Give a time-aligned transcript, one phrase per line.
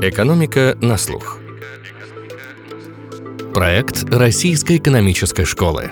[0.00, 1.40] Экономика на слух.
[3.52, 5.90] Проект Российской экономической школы.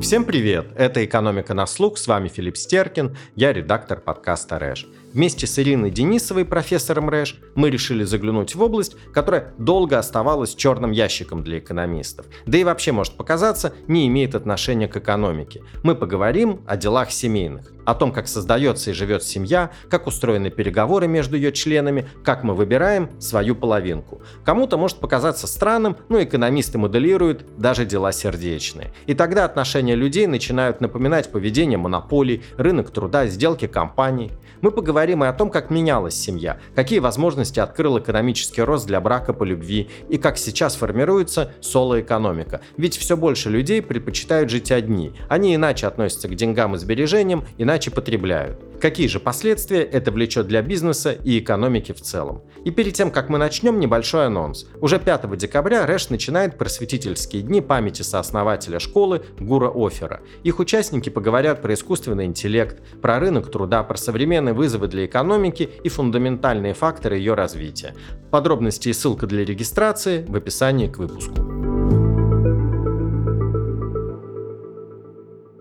[0.00, 0.68] Всем привет!
[0.74, 4.86] Это «Экономика на слух», с вами Филипп Стеркин, я редактор подкаста «Рэш».
[5.12, 10.92] Вместе с Ириной Денисовой, профессором РЭШ, мы решили заглянуть в область, которая долго оставалась черным
[10.92, 12.26] ящиком для экономистов.
[12.46, 15.62] Да и вообще, может показаться, не имеет отношения к экономике.
[15.82, 21.08] Мы поговорим о делах семейных, о том, как создается и живет семья, как устроены переговоры
[21.08, 24.22] между ее членами, как мы выбираем свою половинку.
[24.44, 28.92] Кому-то может показаться странным, но экономисты моделируют даже дела сердечные.
[29.06, 34.30] И тогда отношения людей начинают напоминать поведение монополий, рынок труда, сделки компаний.
[34.60, 39.32] Мы поговорим и о том, как менялась семья, какие возможности открыл экономический рост для брака
[39.32, 42.60] по любви и как сейчас формируется соло-экономика.
[42.76, 45.12] Ведь все больше людей предпочитают жить одни.
[45.28, 48.58] Они иначе относятся к деньгам и сбережениям, иначе потребляют.
[48.80, 52.42] Какие же последствия это влечет для бизнеса и экономики в целом?
[52.64, 54.66] И перед тем, как мы начнем, небольшой анонс.
[54.80, 60.20] Уже 5 декабря Рэш начинает просветительские дни памяти сооснователя школы Гура Офера.
[60.44, 65.88] Их участники поговорят про искусственный интеллект, про рынок труда, про современные вызовы для экономики и
[65.88, 67.94] фундаментальные факторы ее развития.
[68.30, 71.34] Подробности и ссылка для регистрации в описании к выпуску.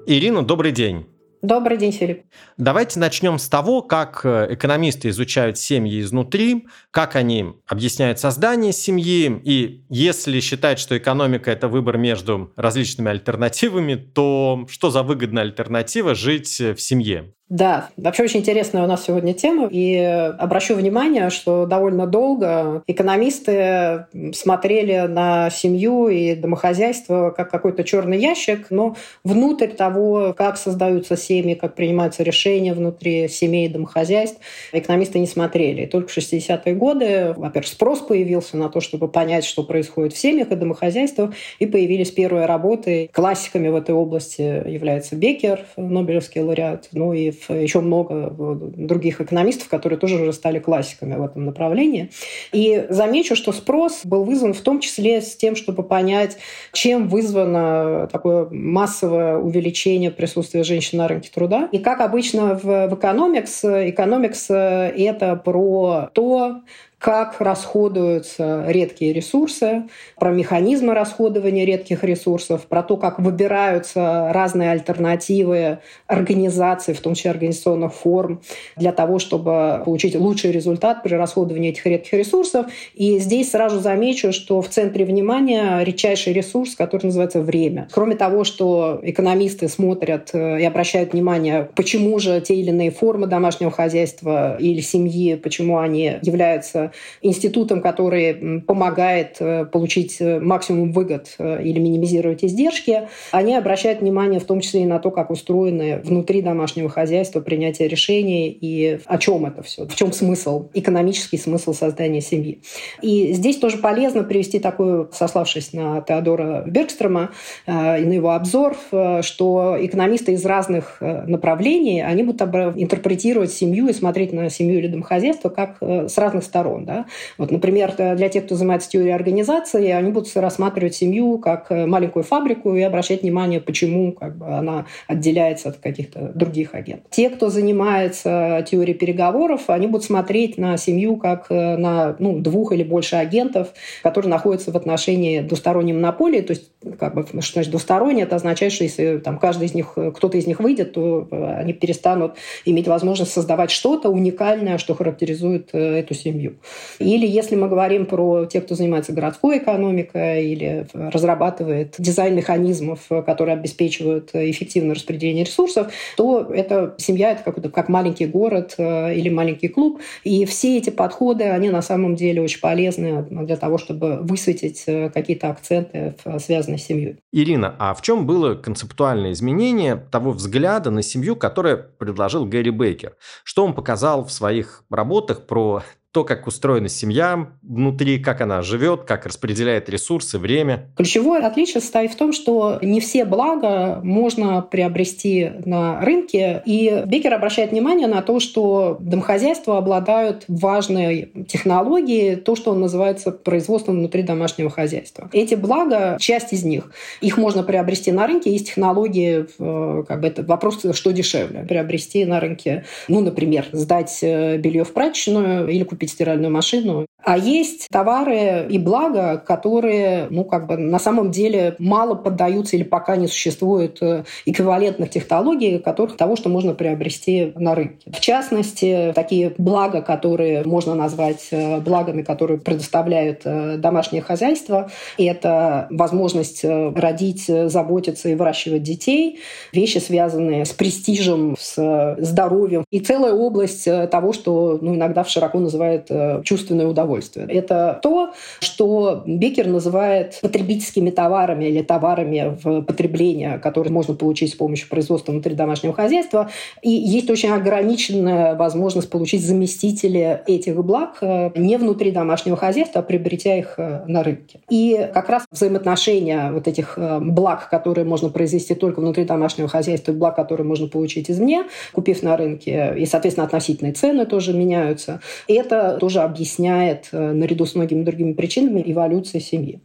[0.06, 1.06] Ирина, добрый день.
[1.42, 2.24] Добрый день, Филипп.
[2.58, 9.40] Давайте начнем с того, как э, экономисты изучают семьи изнутри, как они объясняют создание семьи,
[9.46, 16.14] и если считать, что экономика– это выбор между различными альтернативами, то что за выгодная альтернатива
[16.14, 17.34] жить в семье?
[17.50, 19.68] Да, вообще очень интересная у нас сегодня тема.
[19.72, 28.20] И обращу внимание, что довольно долго экономисты смотрели на семью и домохозяйство как какой-то черный
[28.20, 34.40] ящик, но внутрь того, как создаются семьи, как принимаются решения внутри семей и домохозяйств,
[34.72, 35.82] экономисты не смотрели.
[35.84, 40.20] И только в 60-е годы, во-первых, спрос появился на то, чтобы понять, что происходит в
[40.20, 43.10] семьях и домохозяйствах, и появились первые работы.
[43.12, 49.98] Классиками в этой области является Бекер, Нобелевский лауреат, ну и еще много других экономистов, которые
[49.98, 52.12] тоже уже стали классиками в этом направлении.
[52.52, 56.38] И замечу, что спрос был вызван в том числе с тем, чтобы понять,
[56.74, 61.70] чем вызвано такое массовое увеличение присутствия женщин на рынке труда.
[61.72, 66.62] И как обычно в, экономикс, экономикс— это про то,
[67.00, 69.84] как расходуются редкие ресурсы,
[70.18, 77.32] про механизмы расходования редких ресурсов, про то, как выбираются разные альтернативы организации, в том числе
[77.32, 78.42] организационных форм,
[78.76, 82.66] для того, чтобы получить лучший результат при расходовании этих редких ресурсов.
[82.94, 87.88] И здесь сразу замечу, что в центре внимания редчайший ресурс, который называется время.
[87.94, 93.72] Кроме того, что экономисты смотрят и обращают внимание, почему же те или иные формы домашнего
[93.72, 96.89] хозяйства или семьи, почему они являются
[97.22, 104.40] институтом, который помогает э, получить э, максимум выгод э, или минимизировать издержки, они обращают внимание
[104.40, 109.18] в том числе и на то, как устроены внутри домашнего хозяйства принятие решений и о
[109.18, 112.62] чем это все, в чем смысл, экономический смысл создания семьи.
[113.02, 117.32] И здесь тоже полезно привести такую, сославшись на Теодора Бергстрома
[117.68, 118.76] и на его обзор,
[119.22, 125.50] что экономисты из разных направлений, они будут интерпретировать семью и смотреть на семью или домохозяйство
[125.50, 126.86] как с разных сторон сторон.
[126.86, 127.06] Да?
[127.38, 132.24] Вот, например, для тех, кто занимается теорией организации, они будут рассматривать семью как э, маленькую
[132.24, 137.10] фабрику и обращать внимание, почему как бы, она отделяется от каких-то других агентов.
[137.12, 142.72] Те, кто занимается теорией переговоров, они будут смотреть на семью как э, на ну, двух
[142.72, 143.70] или больше агентов,
[144.04, 146.42] которые находятся в отношении двусторонней монополии.
[146.42, 148.24] То есть, как бы, что значит двустороннее?
[148.24, 151.74] Это означает, что если там, каждый из них, кто-то из них выйдет, то э, они
[151.74, 152.36] перестанут
[152.66, 156.56] иметь возможность создавать что-то уникальное, что характеризует эту семью.
[157.00, 163.58] Или если мы говорим про тех, кто занимается городской экономикой или разрабатывает дизайн механизмов, которые
[163.58, 169.68] обеспечивают эффективное распределение ресурсов, то это семья это как, как маленький город э, или маленький
[169.68, 170.02] клуб.
[170.24, 175.10] И все эти подходы, они на самом деле очень полезны для того, чтобы высветить э,
[175.10, 177.18] какие-то акценты, связанные с семьей.
[177.32, 183.16] Ирина, а в чем было концептуальное изменение того взгляда на семью, которое предложил Гэри Бейкер?
[183.44, 189.04] Что он показал в своих работах про то, как устроена семья внутри, как она живет,
[189.04, 190.90] как распределяет ресурсы, время.
[190.96, 196.64] Ключевое отличие состоит в том, что не все блага можно приобрести на рынке.
[196.66, 203.32] И Бекер обращает внимание на то, что домохозяйства обладают важной технологией, то, что он называется
[203.32, 205.30] производством внутри домашнего хозяйства.
[205.32, 206.92] Эти блага, часть из них,
[207.22, 208.52] их можно приобрести на рынке.
[208.52, 211.66] Есть технологии, э, как бы это вопрос, что дешевле.
[211.70, 217.06] Приобрести на рынке, ну, например, сдать э, белье в прачечную или купить купить стиральную машину.
[217.22, 222.84] А есть товары и блага, которые, ну, как бы на самом деле мало поддаются или
[222.84, 228.10] пока не существует э, эквивалентных технологий, которых того, что можно приобрести на рынке.
[228.10, 235.88] В частности, такие блага, которые можно назвать э, благами, которые предоставляют э, домашнее хозяйство, это
[235.90, 239.40] возможность родить, заботиться и выращивать детей,
[239.74, 246.08] вещи, связанные с престижем, с здоровьем и целая область того, что ну, иногда широко называют
[246.46, 247.09] чувственное удовольствие.
[247.48, 254.56] Это то, что Бекер называет потребительскими товарами или товарами в потребление, которые можно получить с
[254.56, 256.50] помощью производства внутри домашнего хозяйства.
[256.82, 263.04] И есть очень ограниченная возможность получить заместители этих благ э, не внутри домашнего хозяйства, а
[263.04, 264.62] приобретя их э, на рынке.
[264.70, 270.16] И как раз взаимоотношения вот этих благ, которые можно произвести только внутри домашнего хозяйства, и
[270.16, 275.22] благ, которые можно получить извне, купив на рынке, и, соответственно, относительные цены тоже меняются.
[275.48, 279.80] И это тоже объясняет, э, наряду с многими другими причинами, эволюцию семьи.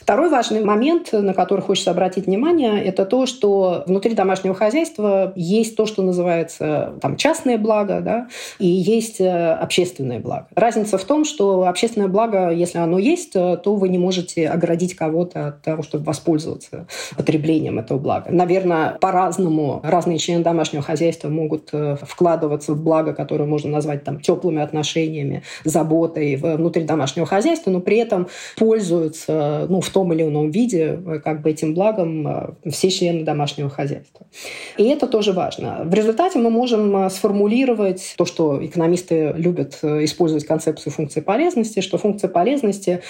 [0.00, 5.76] Второй важный момент, на который хочется обратить внимание, это то, что внутри домашнего хозяйства есть
[5.76, 10.46] то, что называется там, частное благо, да, и есть э, общественное благо.
[10.54, 14.94] Разница в том, что общественное благо, если оно есть, э, то вы не можете оградить
[14.94, 16.86] кого-то от того, чтобы воспользоваться
[17.16, 18.30] потреблением этого блага.
[18.30, 24.20] Наверное, по-разному разные члены домашнего хозяйства могут э, вкладываться в благо, которое можно назвать там,
[24.20, 30.22] теплыми отношениями, заботой внутри домашнего хозяйства, но при этом пользуются ну, в в том или
[30.22, 34.24] ином виде э, как бы этим благом э, все члены домашнего хозяйства.
[34.78, 35.82] И это тоже важно.
[35.84, 41.98] В результате мы можем э, сформулировать то, что экономисты любят использовать концепцию функции полезности, что
[41.98, 43.02] функция полезности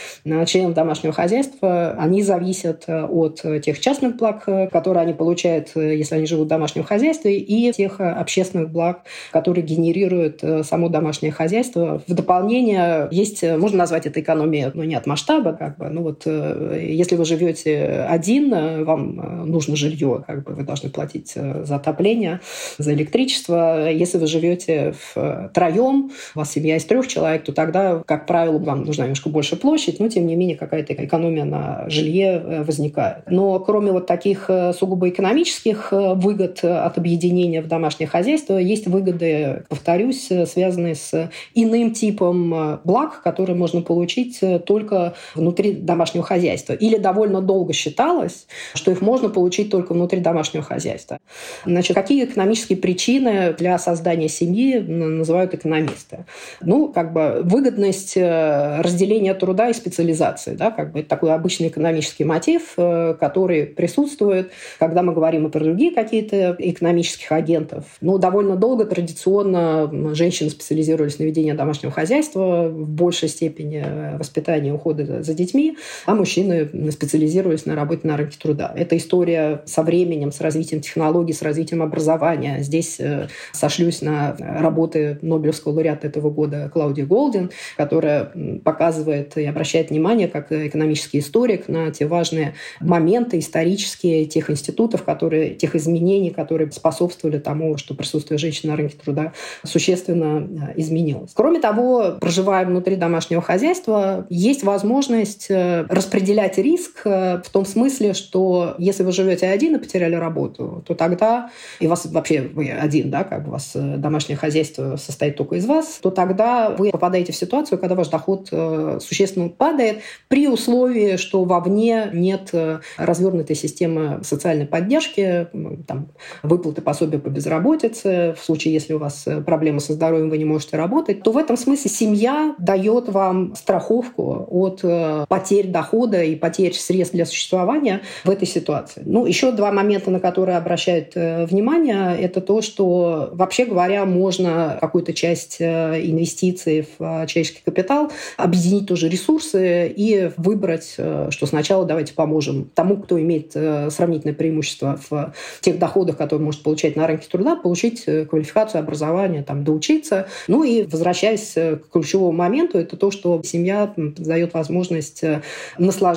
[0.47, 6.47] членов домашнего хозяйства, они зависят от тех частных благ, которые они получают, если они живут
[6.47, 12.03] в домашнем хозяйстве, и тех общественных благ, которые генерирует само домашнее хозяйство.
[12.07, 16.27] В дополнение есть, можно назвать это экономией, но не от масштаба, как бы, ну вот
[16.75, 21.65] если вы живете один, э, вам э, нужно жилье, как бы вы должны платить э,
[21.65, 22.41] за отопление,
[22.79, 23.91] за электричество.
[23.91, 28.59] Если вы живете в троем, у вас семья из трех человек, то тогда, как правило,
[28.59, 33.25] вам нужна немножко больше площадь, но тем не менее какая-то экономия на жилье возникает.
[33.31, 40.29] Но кроме вот таких сугубо экономических выгод от объединения в домашнее хозяйство, есть выгоды, повторюсь,
[40.47, 46.73] связанные с иным типом благ, которые можно получить только внутри домашнего хозяйства хозяйства.
[46.73, 51.19] Или довольно долго считалось, что их можно получить только внутри домашнего хозяйства.
[51.65, 56.25] Значит, какие экономические причины для создания семьи называют экономисты?
[56.61, 60.55] Ну, как бы выгодность э, разделения труда и специализации.
[60.55, 65.51] Да, как бы это такой обычный экономический мотив, э, который присутствует, когда мы говорим и
[65.51, 67.85] про другие какие-то экономических агентов.
[68.01, 74.71] Ну, довольно долго традиционно женщины специализировались на ведении домашнего хозяйства в большей степени э, воспитания
[74.71, 78.73] и ухода за детьми, а мужчины мужчины специализировались на работе на рынке труда.
[78.77, 82.59] Это история со временем, с развитием технологий, с развитием образования.
[82.61, 88.33] Здесь э, сошлюсь на работы Нобелевского лауреата этого года Клаудии Голдин, которая
[88.65, 95.55] показывает и обращает внимание, как экономический историк, на те важные моменты исторические тех институтов, которые,
[95.55, 99.33] тех изменений, которые способствовали тому, что присутствие женщин на рынке труда
[99.65, 101.31] существенно э, изменилось.
[101.35, 107.65] Кроме того, проживая внутри домашнего хозяйства, есть возможность э, распределять разделять риск э, в том
[107.65, 112.71] смысле, что если вы живете один и потеряли работу, то тогда, и вас вообще вы
[112.71, 116.91] один, да, как у вас э, домашнее хозяйство состоит только из вас, то тогда вы
[116.91, 122.53] попадаете в ситуацию, когда ваш доход э, существенно падает при условии, что вовне нет
[122.97, 125.49] развернутой системы социальной поддержки,
[125.87, 126.09] там,
[126.43, 130.77] выплаты пособия по безработице, в случае, если у вас проблемы со здоровьем, вы не можете
[130.77, 134.85] работать, то в этом смысле семья дает вам страховку от
[135.29, 139.03] потерь дохода и потерь средств для существования в этой ситуации.
[139.05, 144.79] Ну, еще два момента, на которые обращают э, внимание, это то, что, вообще говоря, можно
[144.81, 150.97] какую-то часть э, инвестиций в человеческий капитал объединить тоже ресурсы и выбрать,
[151.31, 156.97] что сначала давайте поможем тому, кто имеет сравнительное преимущество в тех доходах, которые может получать
[156.97, 160.27] на рынке труда, получить квалификацию, образование, там, доучиться.
[160.49, 165.43] Ну и возвращаясь к ключевому моменту, это то, что семья дает возможность э,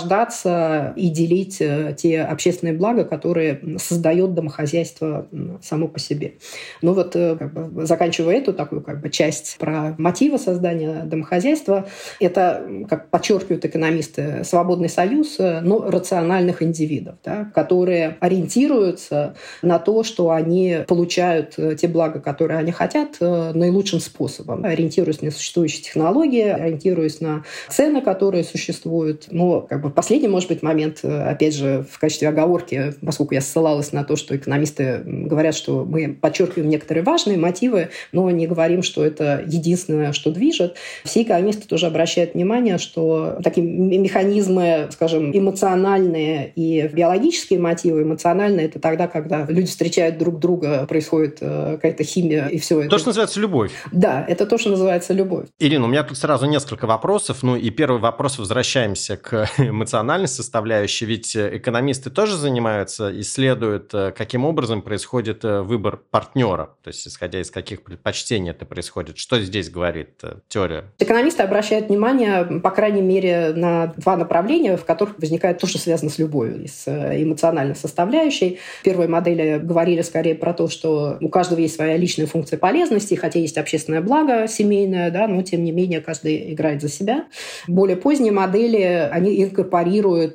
[0.04, 5.28] наслаждаться и делить э, те общественные блага, которые создает домохозяйство
[5.62, 6.34] само по себе.
[6.82, 11.88] Ну вот, э, как бы, заканчивая эту такую как бы, часть про мотивы создания домохозяйства,
[12.20, 20.32] это, как подчеркивают экономисты, свободный союз, но рациональных индивидов, да, которые ориентируются на то, что
[20.32, 27.44] они получают те блага, которые они хотят, наилучшим способом, ориентируясь на существующие технологии, ориентируясь на
[27.70, 29.28] цены, которые существуют.
[29.32, 33.42] Но как бы последний, может быть, момент, э, опять же, в качестве оговорки, поскольку я
[33.42, 38.84] ссылалась на то, что экономисты говорят, что мы подчеркиваем некоторые важные мотивы, но не говорим,
[38.84, 40.76] что это единственное, что движет.
[41.04, 48.80] Все экономисты тоже обращают внимание, что такие механизмы, скажем, эмоциональные и биологические мотивы, эмоциональные— это
[48.80, 52.90] тогда, когда люди встречают друг друга, происходит э, какая-то химия, и все это.
[52.90, 53.72] То, что называется любовь.
[53.92, 55.48] Да, это то, что называется любовь.
[55.60, 57.44] Ирина, у меня тут сразу несколько вопросов.
[57.44, 61.06] Ну и первый вопрос, возвращаемся к эмоциональной составляющей.
[61.06, 66.76] Ведь э, экономисты тоже занимаются, исследуют, э, каким образом происходит э, выбор партнера.
[66.84, 69.18] То есть исходя из каких предпочтений это происходит.
[69.18, 70.86] Что здесь говорит теория?
[71.00, 76.10] Экономисты обращают внимание, по крайней мере, на два направления, в которых возникает то, что связано
[76.10, 78.60] с любовью, с эмоциональной составляющей.
[78.84, 83.40] Первые модели говорили скорее про то, что у каждого есть своя личная функция полезности, хотя
[83.40, 87.26] есть общественное благо семейное, да, но тем не менее каждый играет за себя.
[87.68, 89.44] Более поздние модели, они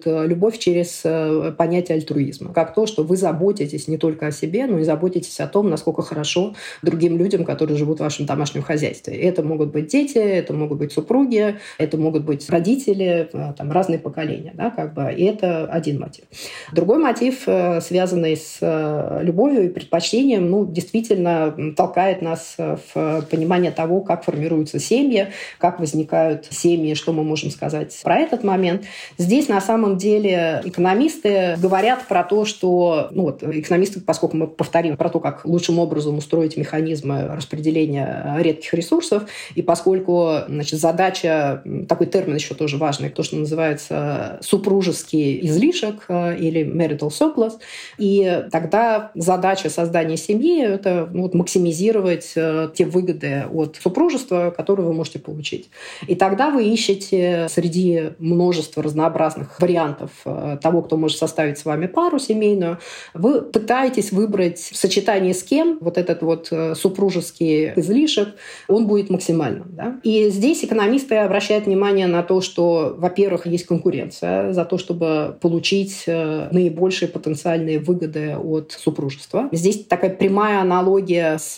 [0.07, 4.67] э, любовь через э, понятие альтруизма, как то, что вы заботитесь не только о себе,
[4.67, 9.17] но и заботитесь о том, насколько хорошо другим людям, которые живут в вашем домашнем хозяйстве.
[9.17, 13.99] Это могут быть дети, это могут быть супруги, это могут быть родители, э, там разные
[13.99, 16.25] поколения, да, как бы, и это один мотив.
[16.73, 17.47] Другой мотив,
[17.81, 18.59] связанный с
[19.23, 26.47] любовью и предпочтением, ну, действительно толкает нас в понимание того, как формируются семьи, как возникают
[26.51, 28.85] семьи, что мы можем сказать про этот момент.
[29.19, 34.97] Здесь на самом деле экономисты говорят про то, что, ну вот, экономисты, поскольку мы повторим
[34.97, 39.25] про то, как лучшим образом устроить механизмы распределения редких ресурсов,
[39.57, 46.65] и поскольку значит, задача, такой термин еще тоже важный, то, что называется супружеский излишек или
[46.65, 47.55] marital surplus,
[47.99, 54.87] и тогда задача создания семьи– это ну, вот, максимизировать э, те выгоды от супружества, которые
[54.87, 55.71] вы можете получить.
[56.07, 59.08] И тогда вы ищете среди множества разнообразных
[59.59, 62.79] вариантов э, того, кто может составить с вами пару семейную,
[63.15, 68.29] вы пытаетесь выбрать в сочетании с кем вот этот вот э, супружеский излишек,
[68.69, 69.67] он будет максимальным.
[69.71, 70.01] Да?
[70.03, 76.05] И здесь экономисты обращают внимание на то, что, во-первых, есть конкуренция за то, чтобы получить
[76.07, 79.49] э, наибольшие потенциальные выгоды от супружества.
[79.53, 81.57] Здесь такая прямая аналогия с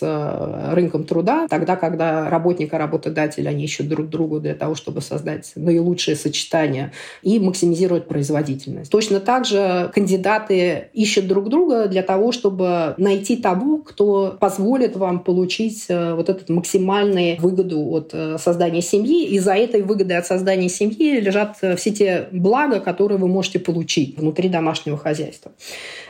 [0.73, 5.51] рынком труда, тогда, когда работник и работодатель, они ищут друг другу для того, чтобы создать
[5.55, 6.91] наилучшее сочетание
[7.21, 8.91] и максимизировать производительность.
[8.91, 15.19] Точно так же кандидаты ищут друг друга для того, чтобы найти того, кто позволит вам
[15.19, 19.25] получить э, вот эту максимальную выгоду от э, создания семьи.
[19.25, 23.59] И за этой выгодой от создания семьи лежат э, все те блага, которые вы можете
[23.59, 25.51] получить внутри домашнего хозяйства.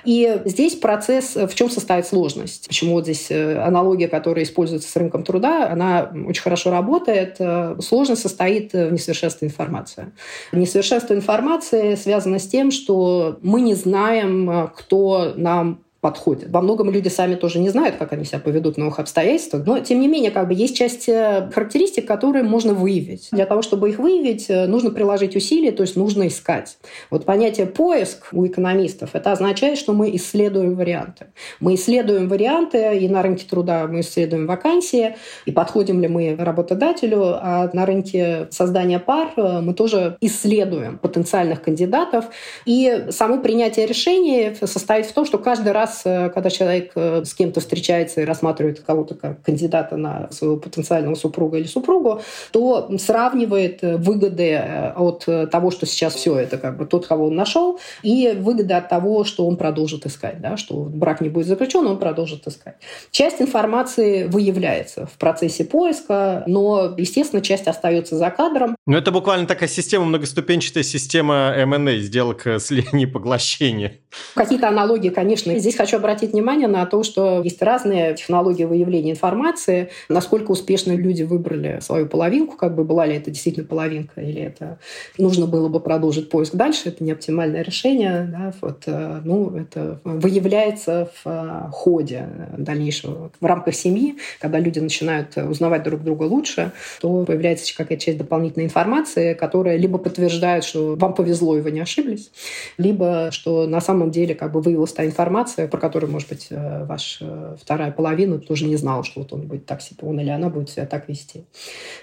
[0.03, 2.67] И здесь процесс, в чем состоит сложность?
[2.67, 7.37] Почему вот здесь аналогия, которая используется с рынком труда, она очень хорошо работает.
[7.83, 10.11] Сложность состоит в несовершенстве информации.
[10.51, 16.49] Несовершенство информации связано с тем, что мы не знаем, кто нам подходит.
[16.49, 19.79] Во многом люди сами тоже не знают, как они себя поведут в новых обстоятельствах, но
[19.79, 23.29] тем не менее как бы есть часть э, характеристик, которые можно выявить.
[23.31, 26.77] Для того, чтобы их выявить, э, нужно приложить усилия, то есть нужно искать.
[27.11, 31.27] Вот понятие поиск у экономистов это означает, что мы исследуем варианты.
[31.59, 35.15] Мы исследуем варианты, и на рынке труда мы исследуем вакансии,
[35.45, 41.61] и подходим ли мы работодателю, а на рынке создания пар э, мы тоже исследуем потенциальных
[41.61, 42.25] кандидатов.
[42.65, 47.59] И само принятие решения состоит в том, что каждый раз раз, когда человек с кем-то
[47.59, 52.21] встречается и рассматривает кого-то как кандидата на своего потенциального супруга или супругу,
[52.51, 57.79] то сравнивает выгоды от того, что сейчас все это как бы тот, кого он нашел,
[58.03, 61.99] и выгоды от того, что он продолжит искать, да, что брак не будет заключен, он
[61.99, 62.75] продолжит искать.
[63.11, 68.75] Часть информации выявляется в процессе поиска, но, естественно, часть остается за кадром.
[68.85, 73.99] Ну, это буквально такая система, многоступенчатая система M&A, сделок слияния и поглощения.
[74.35, 75.57] Какие-то аналогии, конечно.
[75.57, 81.23] Здесь хочу обратить внимание на то, что есть разные технологии выявления информации, насколько успешно люди
[81.23, 84.77] выбрали свою половинку, как бы была ли это действительно половинка, или это
[85.17, 88.29] нужно было бы продолжить поиск дальше, это не оптимальное решение.
[88.31, 94.77] Да, вот, э, ну, это выявляется в э, ходе дальнейшего в рамках семьи, когда люди
[94.77, 100.95] начинают узнавать друг друга лучше, то появляется какая-то часть дополнительной информации, которая либо подтверждает, что
[100.95, 102.29] вам повезло, и вы не ошиблись,
[102.77, 106.85] либо что на самом деле как бы выявилась та информация, про которую, может быть, э,
[106.85, 110.49] ваша вторая половина тоже не знала, что вот он будет так себя, он или она
[110.49, 111.39] будет себя так вести.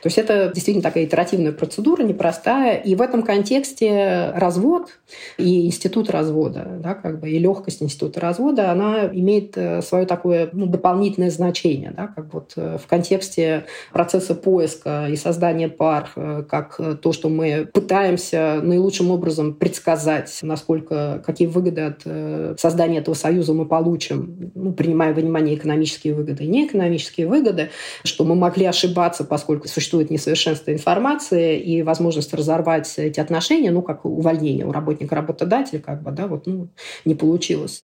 [0.02, 4.88] То есть это действительно такая итеративная процедура, непростая, и в этом контексте развод
[5.36, 10.48] и институт развода, да, как бы, и легкость института развода, она имеет э, свое такое
[10.52, 16.44] ну, дополнительное значение, да, как вот э, в контексте процесса поиска и создания пар, э,
[16.48, 23.52] как то, что мы пытаемся наилучшим образом предсказать, насколько, какие выгоды от создания этого союза
[23.58, 27.70] мы получим, ну, принимая во внимание экономические выгоды и неэкономические выгоды,
[28.04, 34.04] что мы могли ошибаться, поскольку существует несовершенство информации и возможность разорвать эти отношения, ну, как
[34.04, 36.68] увольнение у работника работодателя, как бы, да, вот, ну,
[37.04, 37.82] не получилось.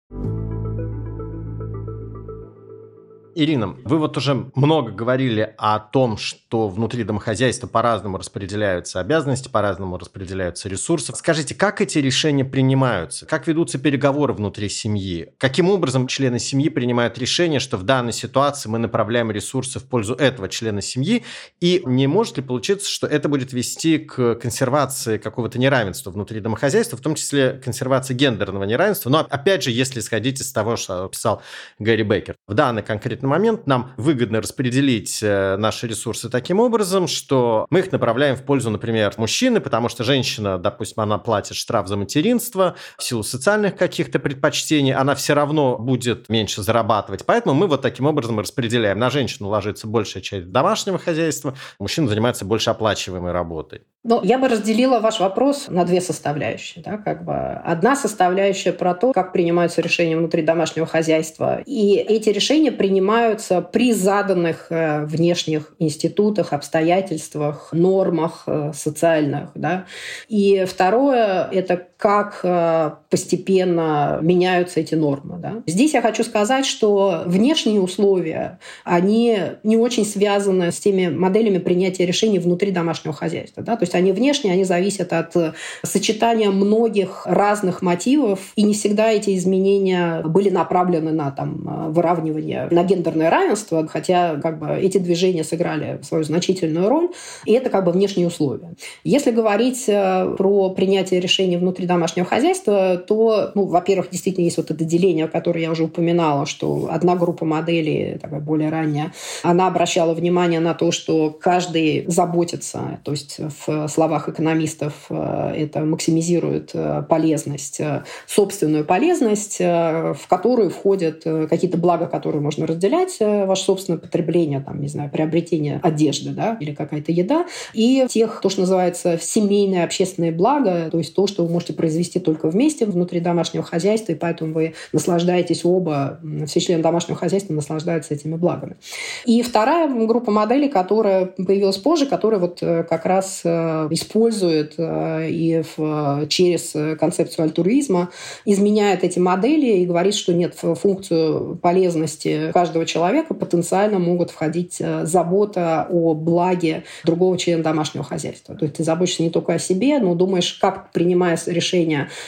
[3.35, 9.99] Ирина, вы вот уже много говорили о том, что внутри домохозяйства по-разному распределяются обязанности, по-разному
[9.99, 11.13] распределяются ресурсы.
[11.15, 13.27] Скажите, как эти решения принимаются?
[13.27, 15.33] Как ведутся переговоры внутри семьи?
[15.39, 20.15] Каким образом члены семьи принимают решение, что в данной ситуации мы направляем ресурсы в пользу
[20.15, 21.25] этого члена семьи?
[21.61, 26.97] И не может ли получиться, что это будет вести к консервации какого-то неравенства внутри домохозяйства,
[26.97, 29.11] в том числе консервации гендерного неравенства?
[29.11, 31.43] Но опять же, если исходить из того, что писал
[31.79, 32.37] Гэри Бейкер.
[32.47, 37.81] В данный конкретный конкретный момент нам выгодно распределить э, наши ресурсы таким образом, что мы
[37.81, 42.75] их направляем в пользу, например, мужчины, потому что женщина, допустим, она платит штраф за материнство,
[42.99, 47.25] в силу социальных каких-то предпочтений, она все равно будет меньше зарабатывать.
[47.27, 48.99] Поэтому мы вот таким образом распределяем.
[48.99, 53.83] На женщину ложится большая часть домашнего хозяйства, мужчина занимается больше оплачиваемой работой.
[54.07, 56.85] Ну, я бы разделила ваш вопрос на две составляющие.
[56.85, 57.33] Да, как бы.
[57.33, 61.63] Одна составляющая про то, как принимаются решения внутри домашнего хозяйства.
[61.65, 62.71] И эти решения
[63.15, 69.51] принимаются при заданных э, внешних институтах, обстоятельствах, нормах э, социальных.
[69.55, 69.87] Да.
[70.29, 75.39] И второе– это как э, постепенно меняются эти нормы.
[75.39, 75.63] Да.
[75.67, 82.05] Здесь я хочу сказать, что внешние условия, они не очень связаны с теми моделями принятия
[82.05, 83.63] решений внутри домашнего хозяйства.
[83.63, 83.77] Да.
[83.77, 89.11] То есть они внешние, они зависят от э, сочетания многих разных мотивов, и не всегда
[89.11, 94.99] эти изменения были направлены на там, э, выравнивание, на гендерное равенство, хотя как бы, эти
[94.99, 97.09] движения сыграли свою значительную роль,
[97.47, 98.75] и это как бы внешние условия.
[99.05, 104.85] Если говорить про принятие решений внутри домашнего хозяйства, то, ну, во-первых, действительно есть вот это
[104.85, 110.61] деление, которое я уже упоминала, что одна группа моделей, такая более ранняя, она обращала внимание
[110.61, 117.81] на то, что каждый заботится, то есть в словах экономистов э, это максимизирует э, полезность,
[117.81, 124.81] э, собственную полезность, в которую входят какие-то блага, которые можно разделять, ваше собственное потребление, там,
[124.81, 130.33] не знаю, приобретение одежды да, или какая-то еда, и тех, то, что называется семейное общественное
[130.33, 134.53] благо, то есть то, что вы можете произвести только вместе внутри домашнего хозяйства, и поэтому
[134.53, 138.77] вы наслаждаетесь оба, все члены домашнего хозяйства наслаждаются этими благами.
[139.25, 145.63] И вторая группа моделей, которая появилась позже, которая вот как раз Э, использует э, и
[145.77, 148.11] в, через концепцию альтруизма
[148.45, 154.77] изменяет эти модели и говорит, что нет, в функцию полезности каждого человека потенциально могут входить
[154.81, 158.55] э, забота о благе другого члена домашнего хозяйства.
[158.55, 161.64] То есть ты заботишься не только о себе, но думаешь, как принимая решение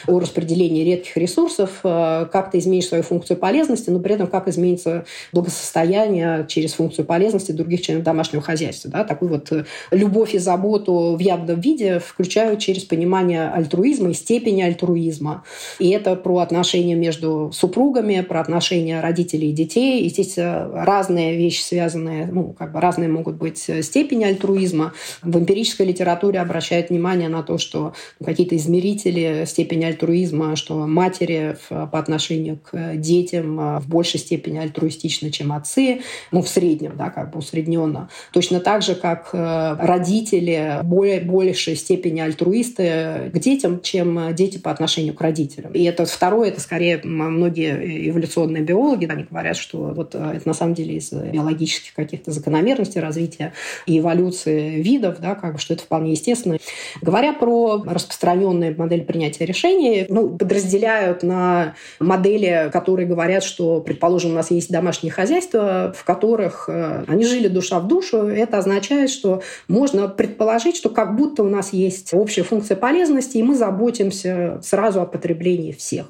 [0.07, 5.05] о распределении редких ресурсов, как ты изменишь свою функцию полезности, но при этом как изменится
[5.33, 8.91] благосостояние через функцию полезности других членов домашнего хозяйства.
[8.91, 9.05] Да?
[9.05, 9.53] Такую вот
[9.91, 15.45] любовь и заботу в явном виде включают через понимание альтруизма и степени альтруизма.
[15.79, 20.03] И это про отношения между супругами, про отношения родителей и детей.
[20.03, 24.93] И здесь э, разные вещи связанные, ну, как бы разные могут быть э, степени альтруизма.
[25.23, 27.95] В эмпирической литературе обращают внимание на то, что
[28.25, 35.31] какие-то измерители выше степень альтруизма, что матери по отношению к детям в большей степени альтруистичны,
[35.31, 36.01] чем отцы,
[36.33, 38.09] ну, в среднем, да, как бы усредненно.
[38.33, 45.15] Точно так же, как родители более, большей степени альтруисты к детям, чем дети по отношению
[45.15, 45.73] к родителям.
[45.73, 50.75] И это второе, это скорее многие эволюционные биологи, они говорят, что вот это на самом
[50.75, 53.53] деле из биологических каких-то закономерностей развития
[53.87, 56.59] и эволюции видов, да, как бы, что это вполне естественно.
[57.03, 64.35] Говоря про распространенные модели принятия решений, ну, подразделяют на модели, которые говорят, что, предположим, у
[64.35, 68.19] нас есть домашние хозяйства, в которых э, они жили душа в душу.
[68.27, 73.43] Это означает, что можно предположить, что как будто у нас есть общая функция полезности, и
[73.43, 76.07] мы заботимся сразу о потреблении всех.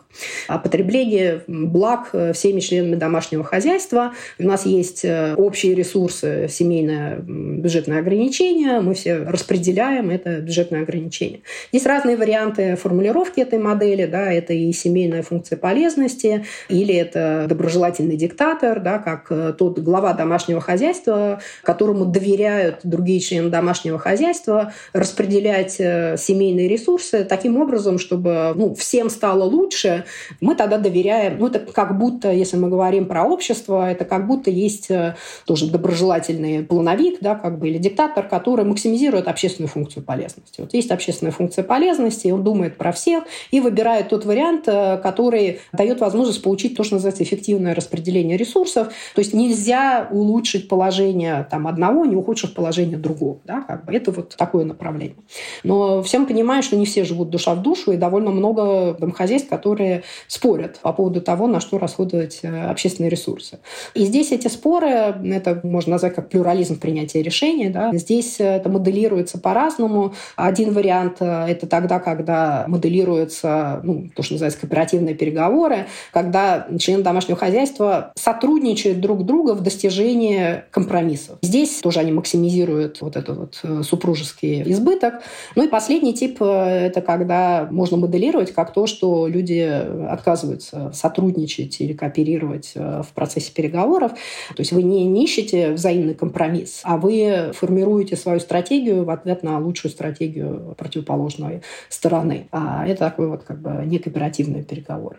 [0.48, 4.14] О потреблении благ э, всеми членами домашнего хозяйства.
[4.40, 11.42] У нас есть э, общие ресурсы, семейное бюджетное ограничение, мы все распределяем это бюджетное ограничение.
[11.70, 12.95] Здесь разные варианты формулировки
[13.36, 19.54] этой модели, да, это и семейная функция полезности, или это доброжелательный диктатор, да, как э,
[19.56, 27.60] тот глава домашнего хозяйства, которому доверяют другие члены домашнего хозяйства, распределять э, семейные ресурсы таким
[27.60, 30.04] образом, чтобы ну, всем стало лучше,
[30.40, 34.50] мы тогда доверяем, ну это как будто, если мы говорим про общество, это как будто
[34.50, 40.60] есть э, тоже доброжелательный плановик, да, как бы, или диктатор, который максимизирует общественную функцию полезности.
[40.60, 45.60] Вот есть общественная функция полезности, он думает про всех и выбирает тот вариант, э, который
[45.72, 48.88] дает возможность получить то, что называется эффективное распределение ресурсов.
[49.14, 53.38] То есть нельзя улучшить положение там, одного, не ухудшив положение другого.
[53.44, 53.94] Да, как бы.
[53.94, 55.16] Это вот такое направление.
[55.64, 60.02] Но всем понимаем, что не все живут душа в душу, и довольно много домохозяйств, которые
[60.26, 63.58] спорят по поводу того, на что расходовать э, общественные ресурсы.
[63.94, 67.68] И здесь эти споры, это можно назвать как плюрализм принятия решений.
[67.68, 67.90] Да?
[67.92, 70.14] Здесь это моделируется по-разному.
[70.36, 77.02] Один вариант э,– это тогда, когда моделируются ну, то, что называется кооперативные переговоры, когда члены
[77.02, 81.38] домашнего хозяйства сотрудничают друг друга в достижении компромиссов.
[81.42, 85.22] Здесь тоже они максимизируют вот этот вот э, супружеский избыток.
[85.54, 86.44] Ну и последний тип э,–
[86.86, 89.60] это когда можно моделировать как то, что люди
[90.08, 94.12] отказываются сотрудничать или кооперировать в процессе переговоров.
[94.12, 99.42] То есть вы не, не ищете взаимный компромисс, а вы формируете свою стратегию в ответ
[99.42, 102.48] на лучшую стратегию противоположной стороны.
[102.68, 105.18] А это такой вот как бы некооперативные переговоры.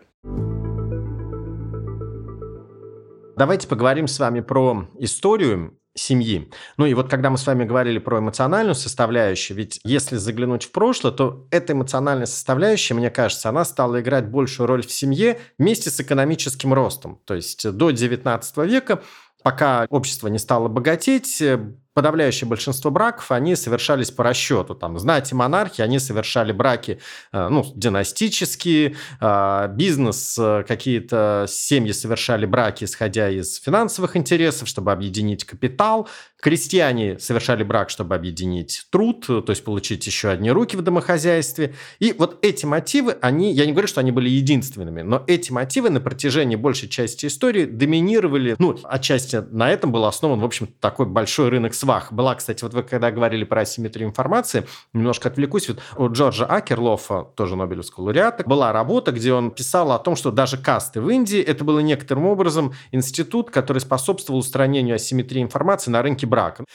[3.38, 6.52] Давайте поговорим с вами про историю семьи.
[6.76, 10.72] Ну и вот когда мы с вами говорили про эмоциональную составляющую, ведь если заглянуть в
[10.72, 15.90] прошлое, то эта эмоциональная составляющая, мне кажется, она стала играть большую роль в семье вместе
[15.90, 17.22] с экономическим ростом.
[17.26, 19.02] То есть до XIX века
[19.42, 21.42] пока общество не стало богатеть,
[21.98, 24.76] подавляющее большинство браков, они совершались по расчету.
[24.76, 27.00] Там, знати монархи, они совершали браки
[27.32, 34.92] э, ну, династические, э, бизнес, э, какие-то семьи совершали браки, исходя из финансовых интересов, чтобы
[34.92, 36.08] объединить капитал.
[36.40, 41.74] Крестьяне совершали брак, чтобы объединить труд, то есть получить еще одни руки в домохозяйстве.
[41.98, 45.90] И вот эти мотивы, они, я не говорю, что они были единственными, но эти мотивы
[45.90, 51.08] на протяжении большей части истории доминировали, ну, отчасти на этом был основан, в общем такой
[51.08, 52.12] большой рынок свободы свах.
[52.12, 57.28] Была, кстати, вот вы когда говорили про асимметрию информации, немножко отвлекусь, вот у Джорджа Акерлофа,
[57.36, 61.40] тоже Нобелевского лауреата, была работа, где он писал о том, что даже касты в Индии,
[61.40, 66.66] это было некоторым образом институт, который способствовал устранению асимметрии информации на рынке брака.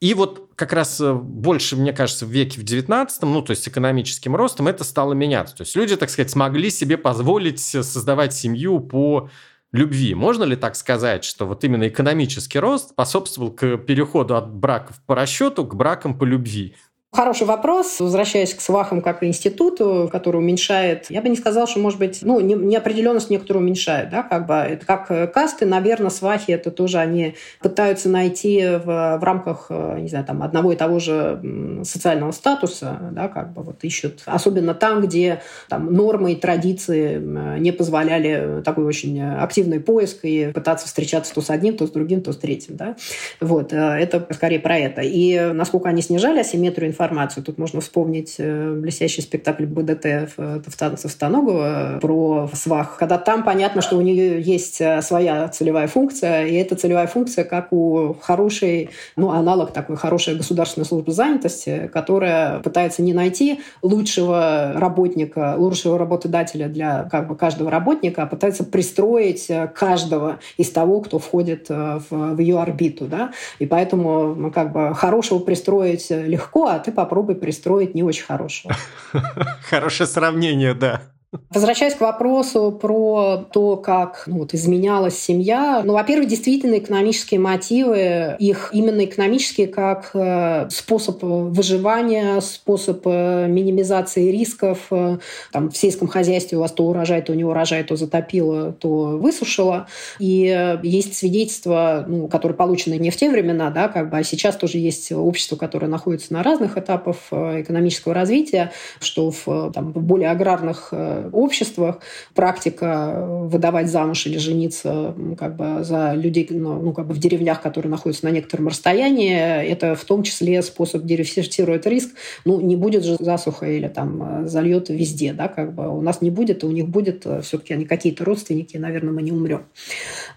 [0.00, 3.66] И вот как раз э, больше, мне кажется, в веке в 19 ну, то есть
[3.68, 5.56] экономическим ростом, это стало меняться.
[5.56, 9.28] То есть люди, так сказать, смогли себе позволить создавать семью по
[9.72, 10.14] любви.
[10.14, 15.14] Можно ли так сказать, что вот именно экономический рост способствовал к переходу от браков по
[15.14, 16.74] расчету к бракам по любви?
[17.10, 18.00] Хороший вопрос.
[18.00, 22.38] Возвращаясь к свахам как институту, который уменьшает, я бы не сказала, что, может быть, ну,
[22.38, 24.52] неопределенность некоторую уменьшает, да, как бы.
[24.52, 30.00] Это как э, касты, наверное, свахи, это тоже они пытаются найти в, в рамках, э,
[30.00, 34.74] не знаю, там, одного и того же социального статуса, да, как бы вот ищут, особенно
[34.74, 35.40] там, где
[35.70, 37.18] там нормы и традиции
[37.58, 42.20] не позволяли такой очень активный поиск и пытаться встречаться то с одним, то с другим,
[42.20, 42.96] то с третьим, да.
[43.40, 45.00] Вот, э, это скорее про это.
[45.00, 47.44] И насколько они снижали асимметрию информацию.
[47.44, 50.34] Тут можно вспомнить э, блестящий спектакль БДТ
[50.78, 56.54] Товстаногова про свах, когда там понятно, что у нее есть э, своя целевая функция, и
[56.54, 63.02] эта целевая функция как у хорошей, ну, аналог такой хорошей государственной службы занятости, которая пытается
[63.02, 69.68] не найти лучшего работника, лучшего работодателя для как бы каждого работника, а пытается пристроить э,
[69.68, 73.30] каждого из того, кто входит в, в ее орбиту, да,
[73.60, 78.74] и поэтому ну, как бы хорошего пристроить легко, а ты попробуй пристроить не очень хорошего.
[79.68, 81.02] Хорошее сравнение, да.
[81.50, 88.34] Возвращаясь к вопросу про то, как ну, вот, изменялась семья, ну, во-первых, действительно экономические мотивы,
[88.38, 94.86] их именно экономические как э, способ выживания, способ э, минимизации рисков.
[94.90, 95.18] Э,
[95.52, 99.86] там, в сельском хозяйстве у вас то урожай, то не урожай, то затопило, то высушило.
[100.18, 104.56] И есть свидетельства, ну, которые получены не в те времена, да, как бы, а сейчас
[104.56, 110.30] тоже есть общество, которое находится на разных этапах экономического развития, что в, там, в более
[110.30, 110.94] аграрных
[111.32, 112.00] обществах
[112.34, 117.60] практика выдавать замуж или жениться как бы за людей ну, ну, как бы в деревнях,
[117.60, 122.10] которые находятся на некотором расстоянии, это в том числе способ диверсифицировать риск.
[122.44, 126.30] Ну, не будет же засуха или там зальет везде, да, как бы у нас не
[126.30, 129.64] будет, и у них будет все-таки они какие-то родственники, наверное, мы не умрем.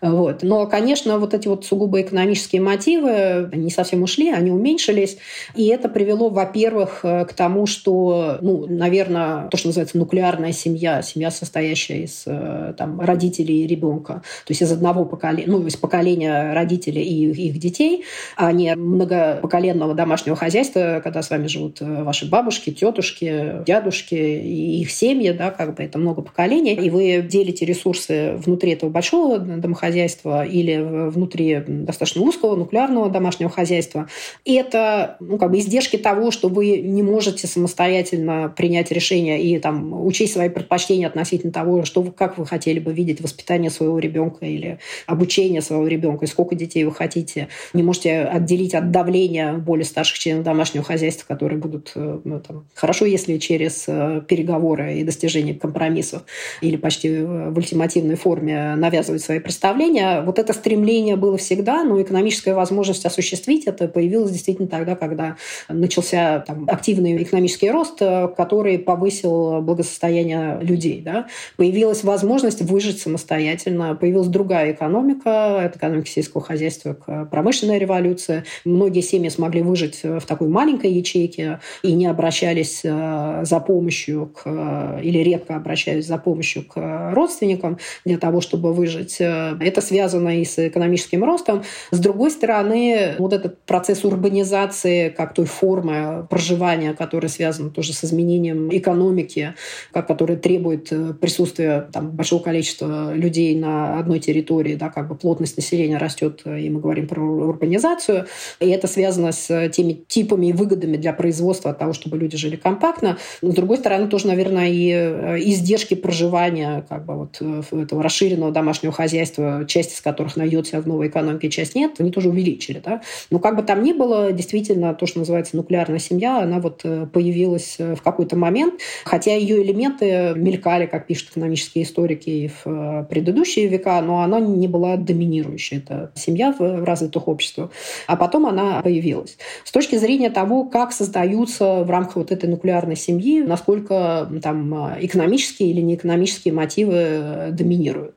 [0.01, 0.43] Вот.
[0.43, 5.17] Но, конечно, вот эти вот сугубо экономические мотивы не совсем ушли, они уменьшились,
[5.55, 11.01] и это привело, во-первых, к тому, что, ну, наверное, то, что называется нуклеарная семья, семья,
[11.01, 15.75] семья, состоящая из э, там, родителей и ребенка, то есть из одного поколения, ну, из
[15.75, 18.05] поколения родителей и их детей,
[18.37, 24.81] а не многопоколенного домашнего хозяйства, когда с вами живут э, ваши бабушки, тетушки, дядушки и
[24.81, 29.39] их семьи, да, как бы это много поколений, и вы делите ресурсы внутри этого большого
[29.39, 30.77] домохозяйства или
[31.09, 34.07] внутри достаточно узкого нуклеарного домашнего хозяйства.
[34.45, 39.59] И это ну, как бы издержки того, что вы не можете самостоятельно принять решение и
[39.59, 44.45] там учесть свои предпочтения относительно того, что как вы хотели бы видеть воспитание своего ребенка
[44.45, 47.47] или обучение своего ребенка, и сколько детей вы хотите.
[47.73, 52.65] Не можете отделить от давления более старших членов домашнего хозяйства, которые будут э, ну, там,
[52.73, 56.23] хорошо, если через э, переговоры и достижение компромиссов
[56.61, 60.21] или почти в ультимативной форме навязывать свои представления.
[60.21, 65.37] Вот это стремление было всегда, но экономическая возможность осуществить это появилась действительно тогда, когда
[65.69, 71.01] начался там, активный экономический рост, э, который повысил благосостояние людей.
[71.01, 71.27] Да?
[71.57, 78.43] Появилась возможность выжить самостоятельно, появилась другая экономика, это экономика сельского хозяйства к промышленной революции.
[78.65, 84.99] Многие семьи смогли выжить в такой маленькой ячейке и не обращались э, за помощью к,
[85.01, 89.17] или редко обращались за помощью к родственникам для того, чтобы выжить.
[89.19, 91.63] Это связано и с экономическим ростом.
[91.91, 98.03] С другой стороны, вот этот процесс урбанизации как той формы проживания, которая связана тоже с
[98.03, 99.53] изменением экономики,
[99.91, 105.57] который требует э, присутствия там, большого количества людей на одной территории, да, как бы плотность
[105.57, 108.25] населения растет, э, и мы говорим про урбанизацию,
[108.59, 112.55] и это связано с теми типами и выгодами для производства от того, чтобы люди жили
[112.55, 113.17] компактно.
[113.41, 118.51] Но, с другой стороны, тоже, наверное, и э, издержки проживания как бы вот этого расширенного
[118.51, 122.81] домашнего хозяйства, часть из которых найдет себя в новой экономике, часть нет, они тоже увеличили.
[122.83, 123.01] Да?
[123.29, 127.77] Но как бы там ни было, действительно, то, что называется нуклеарная семья, она вот появилась
[127.77, 128.75] в какой-то момент,
[129.05, 134.67] хотя ее элементы мелькали, как пишут экономические историки, в э, предыдущие века, но она не
[134.67, 135.77] была доминирующей.
[135.77, 137.71] Это семья в развитых обществах.
[138.07, 139.37] А потом она появилась.
[139.63, 145.71] С точки зрения того, как создаются в рамках вот этой нуклеарной семьи, насколько там экономические
[145.71, 148.15] или неэкономические мотивы э, доминируют.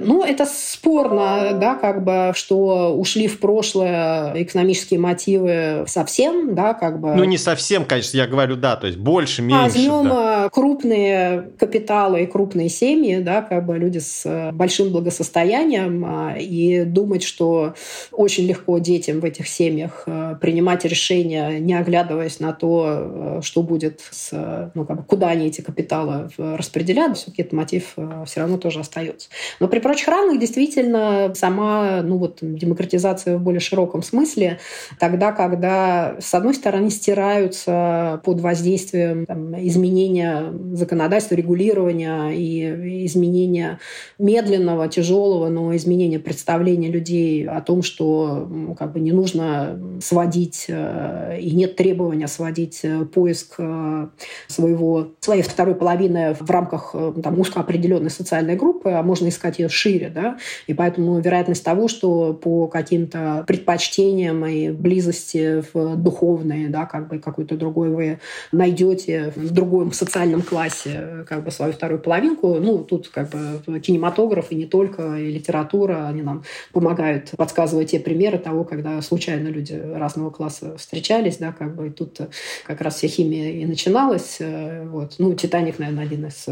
[0.00, 7.00] Ну, это спорно, да, как бы, что ушли в прошлое экономические мотивы совсем, да, как
[7.00, 7.14] бы.
[7.14, 9.62] Ну, не совсем, конечно, я говорю, да, то есть больше, меньше.
[9.62, 10.48] Возьмем да.
[10.50, 16.84] крупные капиталы и крупные семьи, да, как бы люди с э, большим благосостоянием, а, и
[16.84, 17.74] думать, что
[18.10, 23.62] очень легко детям в этих семьях э, принимать решения, не оглядываясь на то, э, что
[23.62, 28.56] будет с, ну, как бы, куда они эти капиталы распределят, все-таки этот мотив все равно
[28.56, 29.28] тоже остается.
[29.58, 34.60] Но при прочих равных действительно сама ну вот, демократизация в более широком смысле,
[35.00, 43.80] тогда, когда, с одной стороны, стираются под воздействием там, изменения законодательства, регулирования и изменения
[44.20, 50.66] медленного, тяжелого, но изменения представления людей о том, что ну, как бы не нужно сводить
[50.68, 54.06] э, и нет требования сводить э, поиск э,
[54.46, 59.68] своего, своей второй половины в рамках там, узко определенной социальной группы, а можно искать ее
[59.80, 66.86] шире, да, и поэтому вероятность того, что по каким-то предпочтениям и близости в духовные, да,
[66.86, 68.18] как бы какой-то другой вы
[68.52, 74.50] найдете в другом социальном классе как бы свою вторую половинку, ну, тут как бы кинематограф
[74.50, 79.74] и не только, и литература, они нам помогают подсказывать те примеры того, когда случайно люди
[79.74, 82.20] разного класса встречались, да, как бы и тут
[82.66, 84.38] как раз вся химия и начиналась,
[84.84, 85.14] вот.
[85.18, 86.46] Ну, «Титаник», наверное, один из,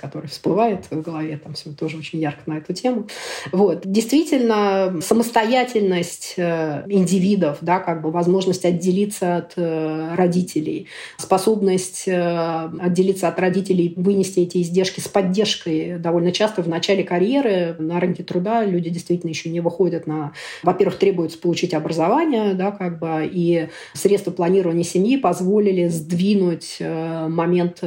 [0.00, 3.06] который всплывает в голове, там все тоже очень ярко на эту эту тему.
[3.52, 3.82] Вот.
[3.84, 13.28] Действительно, самостоятельность э, индивидов, да, как бы возможность отделиться от э, родителей, способность э, отделиться
[13.28, 18.64] от родителей, вынести эти издержки с поддержкой довольно часто в начале карьеры на рынке труда
[18.64, 20.32] люди действительно еще не выходят на...
[20.62, 27.80] Во-первых, требуется получить образование, да, как бы, и средства планирования семьи позволили сдвинуть момент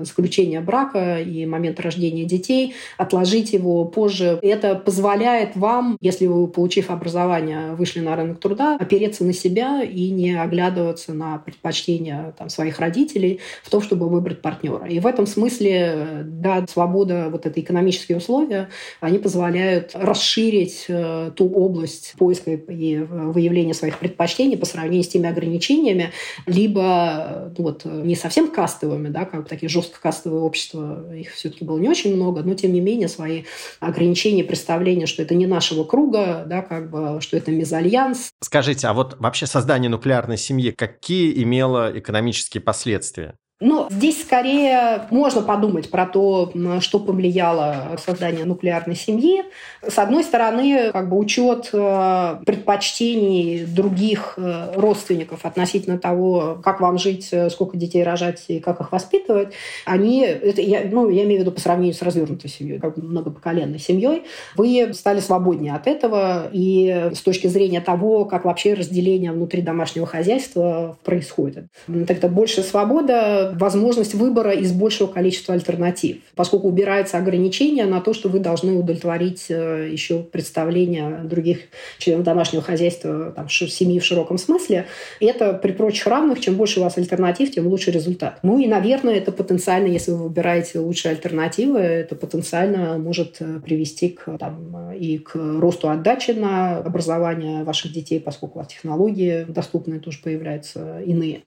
[0.00, 4.11] заключения брака и момент рождения детей, отложить его позже.
[4.20, 10.10] Это позволяет вам, если вы, получив образование, вышли на рынок труда, опереться на себя и
[10.10, 14.86] не оглядываться на предпочтения там, своих родителей в том, чтобы выбрать партнера.
[14.86, 18.68] И в этом смысле, да, свобода, вот это экономические условия,
[19.00, 25.28] они позволяют расширить э, ту область поиска и выявления своих предпочтений по сравнению с теми
[25.28, 26.10] ограничениями,
[26.46, 31.78] либо ну, вот, не совсем кастовыми, да, как такие жестко кастовые общества, их все-таки было
[31.78, 33.44] не очень много, но тем не менее свои
[33.80, 34.01] ограничения,
[34.42, 38.30] представления, что это не нашего круга, да, как бы, что это мезальянс.
[38.42, 43.36] Скажите, а вот вообще создание нуклеарной семьи какие имело экономические последствия?
[43.64, 49.44] Ну, здесь скорее можно подумать про то, что повлияло создание нуклеарной семьи.
[49.86, 56.98] С одной стороны, как бы учет э, предпочтений других э, родственников относительно того, как вам
[56.98, 59.52] жить, э, сколько детей рожать и как их воспитывать,
[59.84, 63.78] они, это я, ну, я имею в виду по сравнению с развернутой семьей, как многопоколенной
[63.78, 64.24] семьей,
[64.56, 70.06] вы стали свободнее от этого и с точки зрения того, как вообще разделение внутри домашнего
[70.06, 71.66] хозяйства происходит.
[72.08, 78.28] Тогда больше свобода возможность выбора из большего количества альтернатив, поскольку убирается ограничение на то, что
[78.28, 81.60] вы должны удовлетворить э, еще представления других
[81.98, 84.86] членов домашнего хозяйства, там, семьи в широком смысле.
[85.20, 88.38] И это при прочих равных, чем больше у вас альтернатив, тем лучше результат.
[88.42, 94.08] Ну и, наверное, это потенциально, если вы выбираете лучшие альтернативы, это потенциально может э, привести
[94.08, 100.00] к, там, и к росту отдачи на образование ваших детей, поскольку у вас технологии доступные
[100.00, 101.42] тоже появляются иные.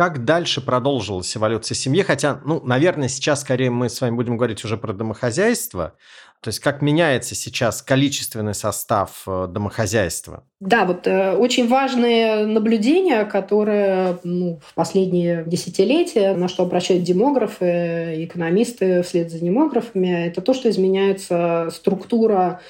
[0.00, 2.00] Как дальше продолжилась эволюция семьи?
[2.00, 5.92] Хотя, ну, наверное, сейчас скорее мы с вами будем говорить уже про домохозяйство.
[6.40, 10.44] То есть как меняется сейчас количественный состав э, домохозяйства?
[10.58, 18.24] Да, вот э, очень важные наблюдения, которые ну, в последние десятилетия, на что обращают демографы,
[18.24, 22.62] экономисты вслед за демографами, это то, что изменяется структура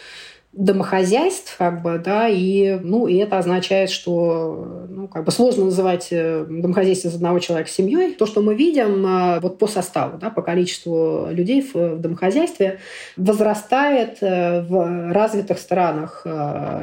[0.52, 6.08] домохозяйств, как бы, да, и, ну, и это означает, что, ну, как бы сложно называть
[6.10, 8.14] э, домохозяйство из одного человека семьей.
[8.14, 12.80] То, что мы видим э, вот по составу, да, по количеству людей в, домохозяйстве,
[13.16, 16.26] возрастает э, в развитых странах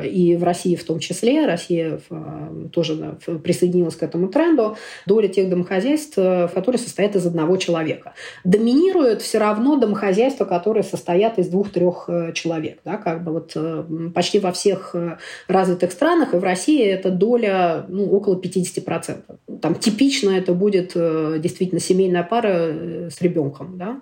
[0.03, 1.45] и в России в том числе.
[1.45, 1.99] Россия
[2.71, 4.77] тоже присоединилась к этому тренду.
[5.05, 8.13] Доля тех домохозяйств, которые состоят из одного человека.
[8.43, 13.56] Доминируют все равно домохозяйства, которые состоят из двух-трех человек, да, как бы вот
[14.13, 15.17] почти во всех э,
[15.47, 19.17] развитых странах, и в России эта доля ну, около 50%.
[19.61, 23.77] Там типично это будет э, действительно семейная пара с ребенком.
[23.77, 24.01] Да?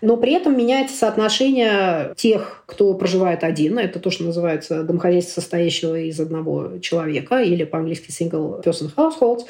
[0.00, 3.78] Но при этом меняется соотношение тех, кто проживает один.
[3.78, 9.40] Это то, что называется домохозяйство, состоящего из одного человека, или по-английски single person household.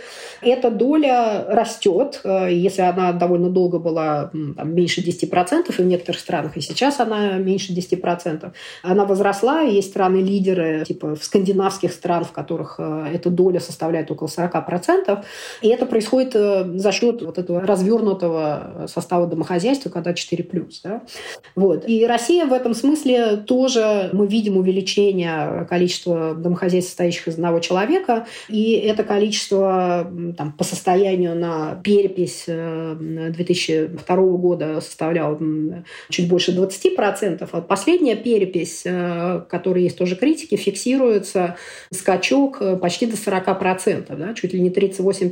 [0.41, 2.21] Эта доля растет.
[2.25, 7.39] Если она довольно долго была там, меньше 10%, и в некоторых странах и сейчас она
[7.39, 9.61] меньше 10%, она возросла росла.
[9.63, 15.25] Есть страны-лидеры, типа в скандинавских стран, в которых э, эта доля составляет около 40%.
[15.61, 20.71] И это происходит э, за счет вот этого развернутого состава домохозяйства, когда 4+.
[20.85, 21.03] Да?
[21.57, 21.89] Вот.
[21.89, 28.27] И Россия в этом смысле тоже, мы видим увеличение количества домохозяйств, состоящих из одного человека.
[28.49, 35.39] И это количество там, по состоянию на перепись 2002 э, года составляло
[36.09, 37.49] чуть больше 20%.
[37.51, 38.85] А последняя перепись
[39.49, 41.57] которые есть тоже критики, фиксируется
[41.93, 45.31] скачок э, почти до 40%, да, чуть ли не 38%.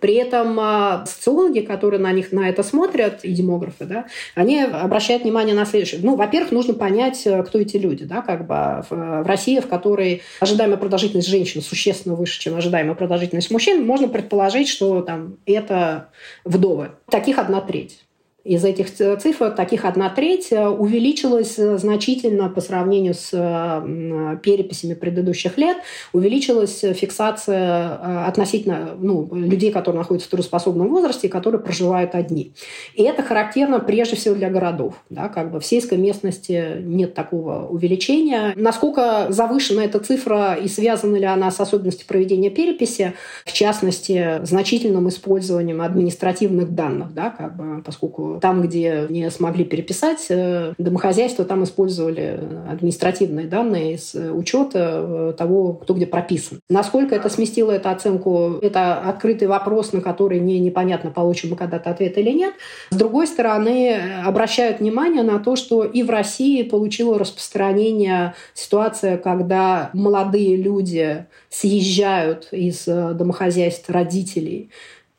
[0.00, 5.24] При этом а, социологи, которые на них на это смотрят, и демографы, да, они обращают
[5.24, 6.00] внимание на следующее.
[6.02, 8.04] Ну, во-первых, нужно понять, э, кто эти люди.
[8.04, 13.50] Да, как бы в России, в которой ожидаемая продолжительность женщин существенно выше, чем ожидаемая продолжительность
[13.50, 16.08] мужчин, можно предположить, что там это
[16.44, 16.92] вдовы.
[17.10, 18.00] Таких одна треть.
[18.44, 24.94] Из этих цифр таких одна треть э, увеличилась э, значительно по сравнению с э, переписями
[24.94, 25.76] предыдущих лет.
[26.14, 32.54] Увеличилась фиксация относительно ну, людей, которые находятся в трудоспособном возрасте и которые проживают одни.
[32.94, 34.94] И это характерно прежде всего для городов.
[35.10, 38.54] Да, как бы в сельской местности нет такого увеличения.
[38.56, 43.12] Насколько завышена эта цифра и связана ли она с особенностью проведения переписи,
[43.44, 50.26] в частности, значительным использованием административных данных, да, как бы, поскольку там, где не смогли переписать
[50.28, 56.60] э, домохозяйство, там использовали административные данные из учета того, кто где прописан.
[56.68, 61.90] Насколько это сместило эту оценку, это открытый вопрос, на который не непонятно, получим мы когда-то
[61.90, 62.54] ответ или нет.
[62.90, 69.90] С другой стороны, обращают внимание на то, что и в России получила распространение ситуация, когда
[69.92, 74.70] молодые люди съезжают из домохозяйств родителей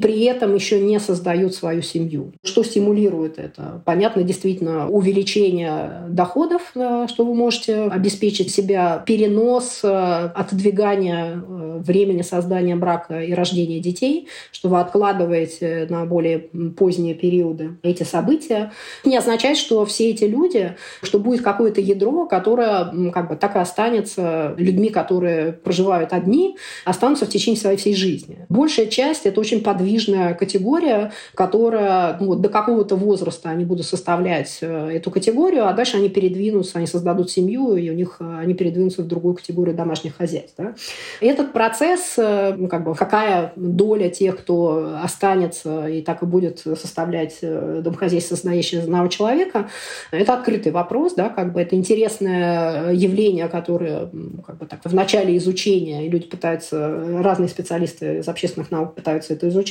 [0.01, 2.33] при этом еще не создают свою семью.
[2.43, 3.81] Что стимулирует это?
[3.85, 12.21] Понятно, действительно, увеличение доходов, э, что вы можете обеспечить себя, перенос, э, отодвигание э, времени
[12.21, 16.39] создания брака и рождения детей, что вы откладываете на более
[16.77, 18.71] поздние периоды эти события,
[19.05, 23.59] не означает, что все эти люди, что будет какое-то ядро, которое как бы так и
[23.59, 28.45] останется людьми, которые проживают одни, останутся в течение своей всей жизни.
[28.49, 34.59] Большая часть— это очень подвижная подвижная категория, которая ну, до какого-то возраста они будут составлять
[34.61, 38.53] э, эту категорию, а дальше они передвинутся, они создадут семью, и у них э, они
[38.53, 40.53] передвинутся в другую категорию домашних хозяйств.
[40.57, 40.75] Да?
[41.19, 46.59] Этот процесс, э, ну, как бы, какая доля тех, кто останется и так и будет
[46.59, 49.69] составлять домохозяйство, состоящее одного человека,
[50.11, 54.09] это открытый вопрос, да, как бы это интересное явление, которое
[54.45, 59.33] как бы так, в начале изучения, и люди пытаются, разные специалисты из общественных наук пытаются
[59.33, 59.70] это изучать,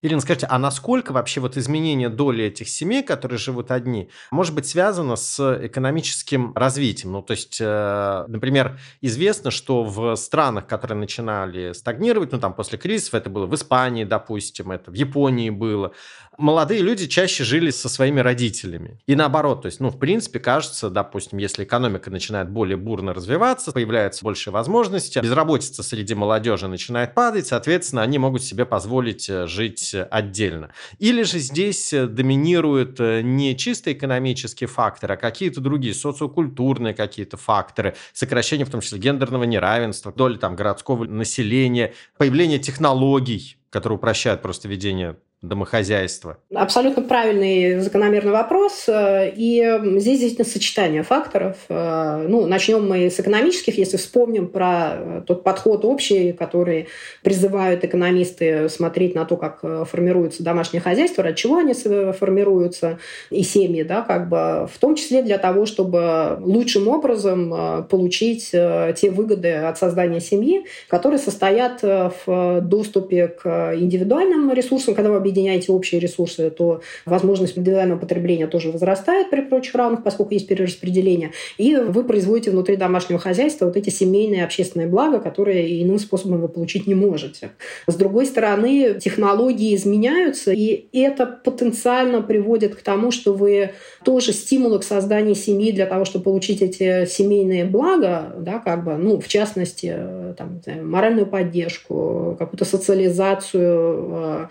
[0.00, 4.66] Ирина, скажите, а насколько вообще вот изменение доли этих семей, которые живут одни, может быть
[4.66, 7.12] связано с экономическим развитием?
[7.12, 12.78] Ну, то есть, э, например, известно, что в странах, которые начинали стагнировать, ну, там, после
[12.78, 15.92] кризисов, это было в Испании, допустим, это в Японии было,
[16.38, 19.00] молодые люди чаще жили со своими родителями.
[19.06, 23.72] И наоборот, то есть, ну, в принципе, кажется, допустим, если экономика начинает более бурно развиваться,
[23.72, 29.94] появляются больше возможностей, безработица среди молодежи начинает падать, соответственно, они могут себе позволить э, жить
[30.10, 30.70] отдельно.
[30.98, 37.36] Или же здесь э, доминируют э, не чисто экономические факторы, а какие-то другие, социокультурные какие-то
[37.36, 44.40] факторы, сокращение, в том числе, гендерного неравенства, доли там городского населения, появление технологий, которые упрощают
[44.40, 46.38] просто ведение домохозяйства?
[46.52, 48.86] Абсолютно правильный закономерный вопрос.
[48.88, 49.62] Э, и
[49.98, 51.56] здесь действительно сочетание факторов.
[51.68, 56.88] Э, ну, начнем мы с экономических, если вспомним про э, тот подход общий, который
[57.22, 62.98] призывают экономисты смотреть на то, как формируется домашнее хозяйство, ради чего они формируются,
[63.30, 69.10] и семьи, да, как бы, в том числе для того, чтобы лучшим образом получить те
[69.10, 76.00] выгоды от создания семьи, которые состоят в доступе к индивидуальным ресурсам, когда вы объединяете общие
[76.00, 81.32] ресурсы, то возможность индивидуального потребления тоже возрастает при прочих равных, поскольку есть перераспределение.
[81.58, 86.48] И вы производите внутри домашнего хозяйства вот эти семейные общественные блага, которые иным способом вы
[86.48, 87.50] получить не можете.
[87.86, 93.72] С другой стороны, технологии изменяются, и это потенциально приводит к тому, что вы
[94.04, 98.94] тоже стимулы к созданию семьи для того, чтобы получить эти семейные блага, да, как бы,
[98.96, 99.94] ну, в частности,
[100.36, 104.46] там, моральную поддержку, какую-то социализацию, э,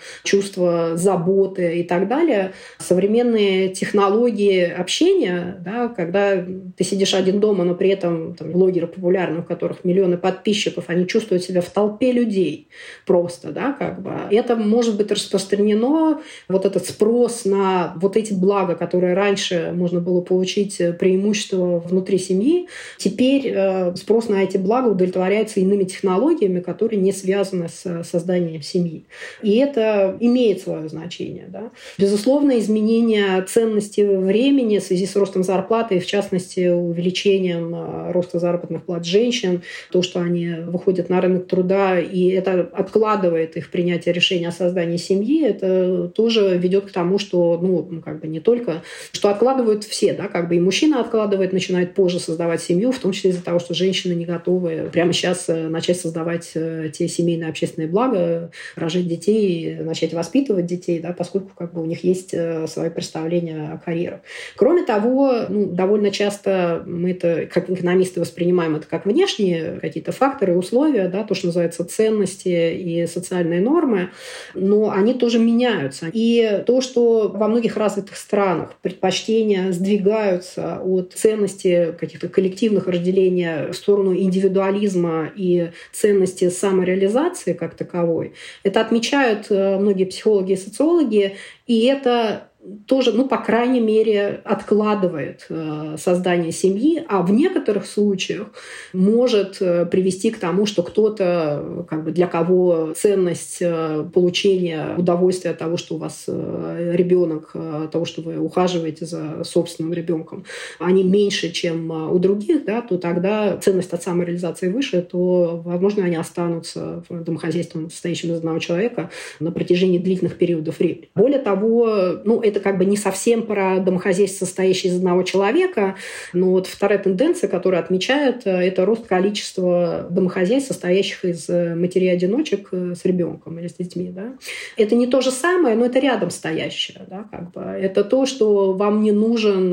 [0.96, 2.54] заботы и так далее.
[2.80, 6.36] Современные технологии общения, да, когда
[6.78, 11.08] ты сидишь один дома, но при этом там, блогеры популярны, у которых миллионы подписчиков, они
[11.08, 12.68] чувствуют себя в толпе людей
[13.06, 14.12] просто, да, как бы.
[14.32, 20.22] Это может быть распространено, вот этот спрос на вот эти блага, которые раньше можно было
[20.22, 27.12] получить преимущество внутри семьи, теперь э, спрос на эти блага удовлетворяется иными технологиями, которые не
[27.12, 29.06] связаны с созданием семьи.
[29.42, 31.46] И это имеет имеет свое значение.
[31.48, 31.72] Да?
[31.98, 38.84] Безусловно, изменение ценности времени в связи с ростом зарплаты, в частности увеличением а, роста заработных
[38.84, 44.50] плат женщин, то, что они выходят на рынок труда, и это откладывает их принятие решения
[44.50, 49.30] о создании семьи, это тоже ведет к тому, что, ну, как бы не только, что
[49.30, 53.32] откладывают все, да, как бы и мужчина откладывает, начинает позже создавать семью, в том числе
[53.32, 57.88] из-за того, что женщины не готовы прямо сейчас э, начать создавать э, те семейные общественные
[57.88, 62.68] блага, рожать детей, начать воспитывать воспитывать детей, да, поскольку как бы у них есть э,
[62.68, 64.20] свои представления о карьерах.
[64.56, 70.58] Кроме того, ну, довольно часто мы это, как экономисты, воспринимаем это как внешние какие-то факторы,
[70.58, 74.10] условия, да, то, что называется ценности и социальные нормы,
[74.54, 76.08] но они тоже меняются.
[76.14, 83.74] И то, что во многих развитых странах предпочтения сдвигаются от ценности каких-то коллективных разделения в
[83.74, 88.34] сторону индивидуализма и ценности самореализации как таковой,
[88.64, 92.52] это отмечают э, многие психологи психологи и социологи, и это
[92.86, 98.48] тоже, ну, по крайней мере, откладывает э, создание семьи, а в некоторых случаях
[98.94, 105.52] может э, привести к тому, что кто-то, как бы для кого ценность э, получения удовольствия
[105.52, 107.54] от того, что у вас ребенок,
[107.92, 110.46] того, что вы ухаживаете за собственным ребенком,
[110.80, 116.16] они меньше, чем у других, да, то тогда ценность от самореализации выше, то, возможно, они
[116.16, 119.10] останутся домохозяйством, состоящим из одного человека
[119.40, 121.10] на протяжении длительных периодов времени.
[121.16, 125.96] Более того, ну, это как бы не совсем про домохозяйство, состоящее из одного человека,
[126.34, 132.70] но вот вторая тенденция, которую отмечают, э, это рост количества домохозяйств, состоящих из э, матерей-одиночек
[132.72, 134.10] э, с ребенком или с детьми.
[134.12, 134.34] Да?
[134.78, 137.02] Это не то же самое, но это рядом стоящее.
[137.08, 137.62] Да, как бы.
[137.62, 139.72] Это то, что вам не нужен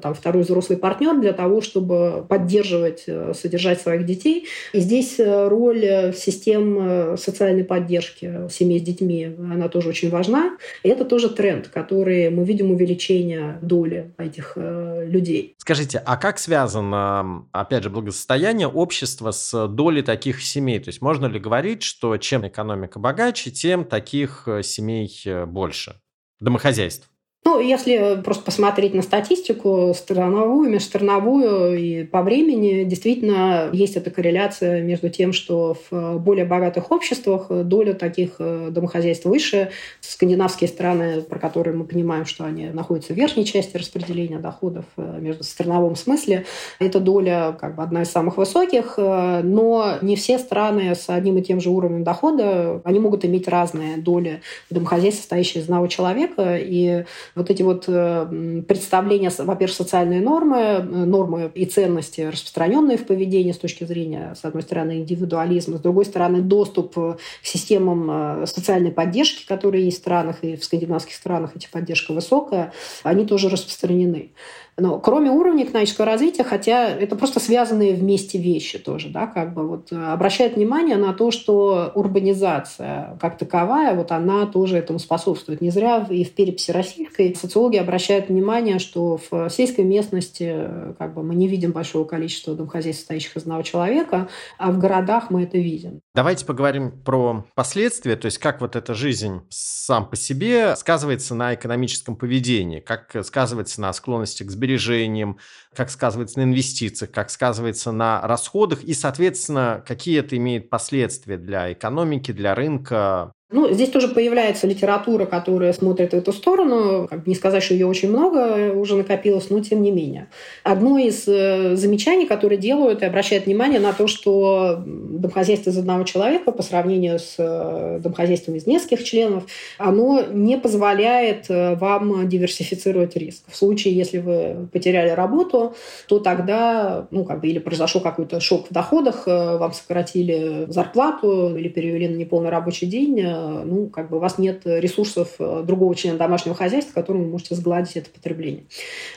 [0.00, 4.46] там, второй взрослый партнер для того, чтобы поддерживать, содержать своих детей.
[4.72, 10.56] И здесь роль систем социальной поддержки семей с детьми, она тоже очень важна.
[10.82, 15.54] И это тоже тренд, который мы видим увеличение доли этих э, людей.
[15.58, 20.78] Скажите, а как связано, опять же, благосостояние общества с долей таких семей?
[20.80, 26.00] То есть можно ли говорить, что чем экономика богаче, тем таких э, семей э, больше?
[26.40, 27.10] Домохозяйств.
[27.46, 34.82] Ну, если просто посмотреть на статистику страновую, межстрановую и по времени, действительно есть эта корреляция
[34.82, 39.70] между тем, что в более богатых обществах доля таких э, домохозяйств выше.
[40.00, 45.18] Скандинавские страны, про которые мы понимаем, что они находятся в верхней части распределения доходов э,
[45.20, 46.46] между страновом смысле,
[46.80, 51.38] эта доля как бы одна из самых высоких, э, но не все страны с одним
[51.38, 56.56] и тем же уровнем дохода, они могут иметь разные доли домохозяйств, состоящие из одного человека,
[56.58, 57.04] и
[57.36, 63.52] вот эти вот э, представления, во-первых, социальные нормы, э, нормы и ценности, распространенные в поведении
[63.52, 68.90] с точки зрения, с одной стороны, индивидуализма, с другой стороны, доступ э, к системам социальной
[68.90, 72.72] поддержки, которые есть в странах, и в скандинавских странах эти поддержка высокая,
[73.02, 74.30] они тоже распространены.
[74.78, 79.66] Но кроме уровня экономического развития, хотя это просто связанные вместе вещи тоже, да, как бы
[79.66, 85.62] вот э, обращает внимание на то, что урбанизация как таковая, вот она тоже этому способствует.
[85.62, 91.14] Не зря и в переписи российской социологи обращают внимание, что в сельской местности э, как
[91.14, 95.44] бы мы не видим большого количества домохозяйств, состоящих из одного человека, а в городах мы
[95.44, 96.00] это видим.
[96.14, 101.54] Давайте поговорим про последствия, то есть как вот эта жизнь сам по себе сказывается на
[101.54, 105.38] экономическом поведении, как сказывается на склонности к сбережению сбережениям,
[105.74, 111.72] как сказывается на инвестициях, как сказывается на расходах и, соответственно, какие это имеет последствия для
[111.72, 117.06] экономики, для рынка, ну, здесь тоже появляется литература, которая смотрит в эту сторону.
[117.08, 120.26] Как не сказать, что ее очень много уже накопилось, но тем не менее.
[120.64, 126.02] Одно из э, замечаний, которые делают и обращают внимание на то, что домохозяйство из одного
[126.02, 129.46] человека по сравнению с э, домохозяйством из нескольких членов,
[129.78, 133.44] оно не позволяет э, вам диверсифицировать риск.
[133.46, 135.76] В случае, если вы потеряли работу,
[136.08, 141.68] то тогда, ну, как бы, или произошел какой-то шок в доходах, вам сократили зарплату или
[141.68, 146.18] перевели на неполный рабочий день, ну, как бы у вас нет ресурсов э, другого члена
[146.18, 148.64] домашнего хозяйства, которым вы можете сгладить это потребление.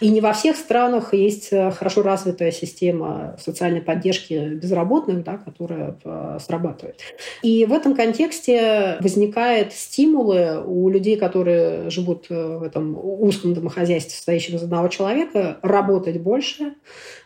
[0.02, 5.98] И не во всех странах есть э, хорошо развитая система социальной поддержки безработных, да, которая
[6.04, 7.00] э, срабатывает.
[7.42, 14.56] И в этом контексте возникают стимулы у людей, которые живут в этом узком домохозяйстве, состоящем
[14.56, 16.74] из одного человека, работать больше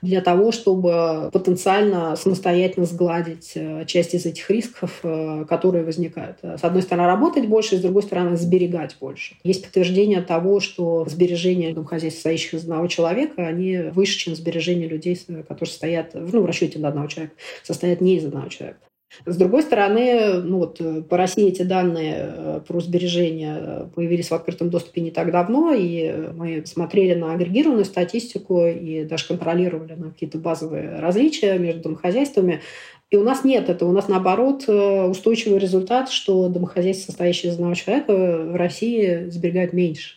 [0.01, 6.37] для того, чтобы потенциально самостоятельно сгладить часть из этих рисков, которые возникают.
[6.43, 9.35] С одной стороны, работать больше, с другой стороны, сберегать больше.
[9.43, 15.19] Есть подтверждение того, что сбережения домохозяйств, состоящих из одного человека, они выше, чем сбережения людей,
[15.47, 18.79] которые стоят, ну, в расчете на одного человека, состоят не из одного человека.
[19.25, 24.69] С другой стороны, ну вот по России эти данные э, про сбережения появились в открытом
[24.69, 30.39] доступе не так давно, и мы смотрели на агрегированную статистику и даже контролировали на какие-то
[30.39, 32.61] базовые различия между домохозяйствами.
[33.13, 33.89] И у нас нет этого.
[33.89, 39.71] У нас, наоборот, э, устойчивый результат, что домохозяйство, состоящее из одного человека, в России сберегает
[39.71, 40.15] меньше.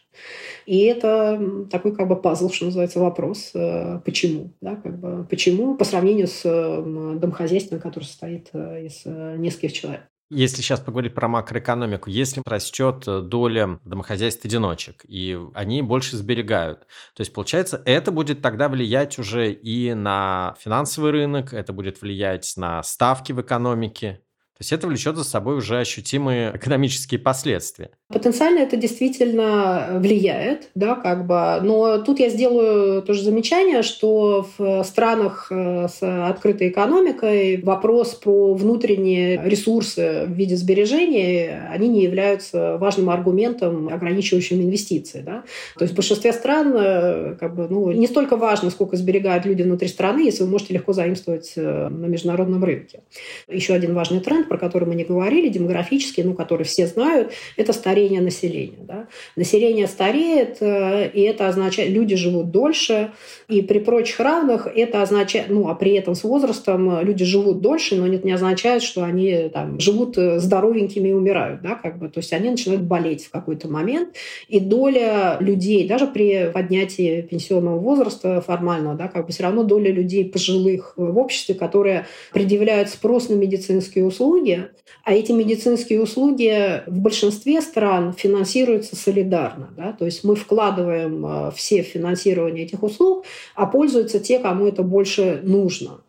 [0.64, 4.54] И это такой как бы пазл, что называется, вопрос, э, почему.
[4.62, 10.00] Да, как бы, почему по сравнению с домохозяйством, которое состоит э, из нескольких человек.
[10.28, 16.80] Если сейчас поговорить про макроэкономику, если растет э, доля домохозяйств-одиночек, и они больше сберегают,
[17.14, 22.54] то есть, получается, это будет тогда влиять уже и на финансовый рынок, это будет влиять
[22.56, 24.20] на ставки в экономике,
[24.56, 27.90] То есть это влечет за собой уже ощутимые экономические последствия.
[28.08, 31.58] Потенциально это действительно влияет, да, как бы.
[31.62, 38.54] Но тут я сделаю тоже замечание, что в странах э, с открытой экономикой вопрос про
[38.54, 45.20] внутренние ресурсы в виде сбережений, они не являются важным аргументом, ограничивающим инвестиции.
[45.20, 45.44] Да.
[45.76, 49.62] То есть в большинстве стран э, как бы, ну, не столько важно, сколько сберегают люди
[49.62, 53.00] внутри страны, если вы можете легко заимствовать э, на международном рынке.
[53.48, 57.72] Еще один важный тренд про который мы не говорили, демографический, ну, который все знают, это
[57.72, 58.78] старение населения.
[58.80, 59.06] Да?
[59.36, 63.12] Население стареет, э, и это означает, люди живут дольше,
[63.48, 67.96] и при прочих равных это означает, ну, а при этом с возрастом люди живут дольше,
[67.96, 72.08] но это не означает, что они там, живут э, здоровенькими и умирают, да, как бы,
[72.08, 74.10] то есть они начинают болеть в какой-то момент,
[74.48, 79.90] и доля людей, даже при поднятии пенсионного возраста формального, да, как бы все равно доля
[79.90, 84.68] людей пожилых в обществе, которые предъявляют спрос на медицинские услуги, услуги,
[85.04, 89.70] а эти медицинские услуги в большинстве стран финансируются солидарно.
[89.76, 89.92] Да?
[89.92, 93.24] То есть мы вкладываем э, все финансирование этих услуг,
[93.54, 96.00] а пользуются те, кому это больше нужно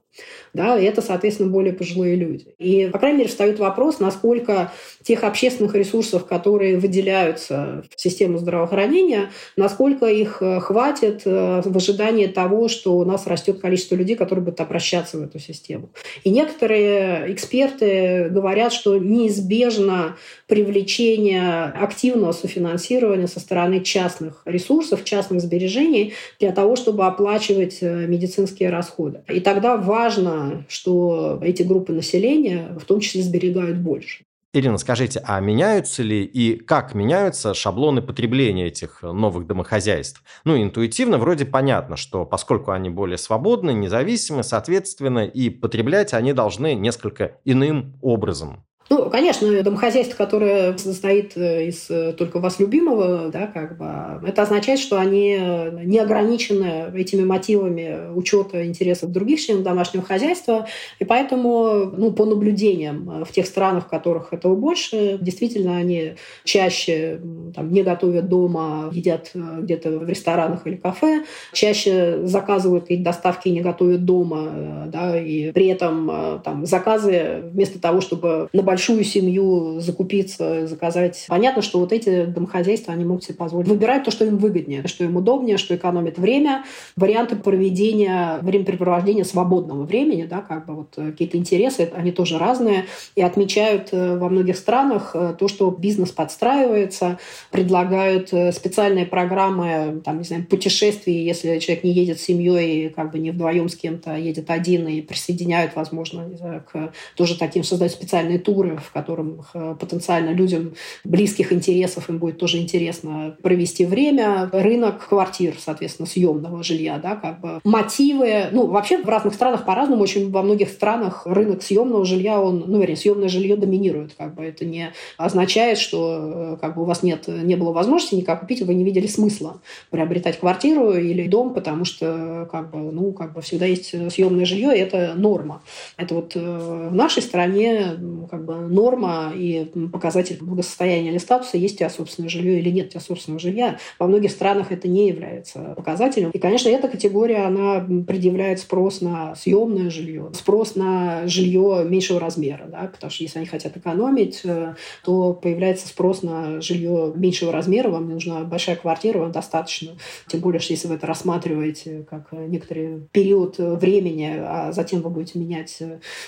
[0.53, 2.55] да, и это, соответственно, более пожилые люди.
[2.57, 4.71] И, по крайней мере, встает вопрос, насколько
[5.03, 12.27] тех общественных ресурсов, которые выделяются в систему здравоохранения, насколько их э, хватит э, в ожидании
[12.27, 15.89] того, что у нас растет количество людей, которые будут обращаться в эту систему.
[16.23, 20.17] И некоторые эксперты говорят, что неизбежно
[20.47, 28.69] привлечение активного софинансирования со стороны частных ресурсов, частных сбережений для того, чтобы оплачивать э, медицинские
[28.69, 29.21] расходы.
[29.27, 30.36] И тогда важно
[30.67, 34.23] что эти группы населения в том числе сберегают больше.
[34.53, 40.23] Ирина, скажите, а меняются ли и как меняются шаблоны потребления этих новых домохозяйств?
[40.45, 46.75] Ну, интуитивно вроде понятно, что поскольку они более свободны, независимы, соответственно, и потреблять они должны
[46.75, 48.66] несколько иным образом.
[48.89, 54.43] Ну, конечно, домохозяйство, которое состоит э, из э, только вас любимого, да, как бы, это
[54.43, 55.37] означает, что они
[55.83, 60.67] не ограничены этими мотивами учета интересов других членов домашнего хозяйства,
[60.99, 66.13] и поэтому, ну, по наблюдениям э, в тех странах, в которых этого больше, действительно, они
[66.45, 67.19] чаще
[67.53, 73.51] там, не готовят дома, едят где-то в ресторанах или кафе, чаще заказывают какие-то доставки и
[73.51, 79.79] не готовят дома, да, и при этом там заказы вместо того, чтобы на большую семью
[79.79, 81.25] закупиться, заказать.
[81.27, 83.67] Понятно, что вот эти домохозяйства, они могут себе позволить.
[83.67, 86.63] Выбирают то, что им выгоднее, что им удобнее, что экономит время.
[86.95, 92.85] Варианты проведения, времяпрепровождения свободного времени, да, как бы вот э, какие-то интересы, они тоже разные.
[93.15, 97.17] И отмечают э, во многих странах э, то, что бизнес подстраивается,
[97.49, 103.17] предлагают специальные программы, там, не знаю, путешествий, если человек не едет с семьей, как бы
[103.17, 107.91] не вдвоем с кем-то, а едет один и присоединяют, возможно, знаю, к тоже таким создать
[107.91, 113.85] специальные туры культуры, в котором э, потенциально людям близких интересов им будет тоже интересно провести
[113.85, 118.47] время, рынок квартир, соответственно, съемного жилья, да, как бы мотивы.
[118.51, 120.03] Ну, вообще в разных странах по-разному.
[120.03, 124.13] Очень во многих странах рынок съемного жилья, он, ну, вернее, съемное жилье доминирует.
[124.17, 128.15] Как бы это не означает, что э, как бы у вас нет, не было возможности
[128.15, 133.11] никак купить, вы не видели смысла приобретать квартиру или дом, потому что как бы, ну,
[133.11, 135.61] как бы всегда есть съемное жилье, и это норма.
[135.97, 137.97] Это вот э, в нашей стране
[138.29, 142.87] как бы норма и показатель благосостояния или статуса, есть у тебя собственное жилье или нет
[142.87, 143.79] у тебя собственного жилья.
[143.99, 146.31] Во многих странах это не является показателем.
[146.31, 152.65] И, конечно, эта категория, она предъявляет спрос на съемное жилье, спрос на жилье меньшего размера,
[152.67, 157.89] да, потому что если они хотят экономить, э, то появляется спрос на жилье меньшего размера,
[157.89, 159.93] вам не нужна большая квартира, вам достаточно.
[160.27, 165.39] Тем более, что если вы это рассматриваете как некоторый период времени, а затем вы будете
[165.39, 165.81] менять,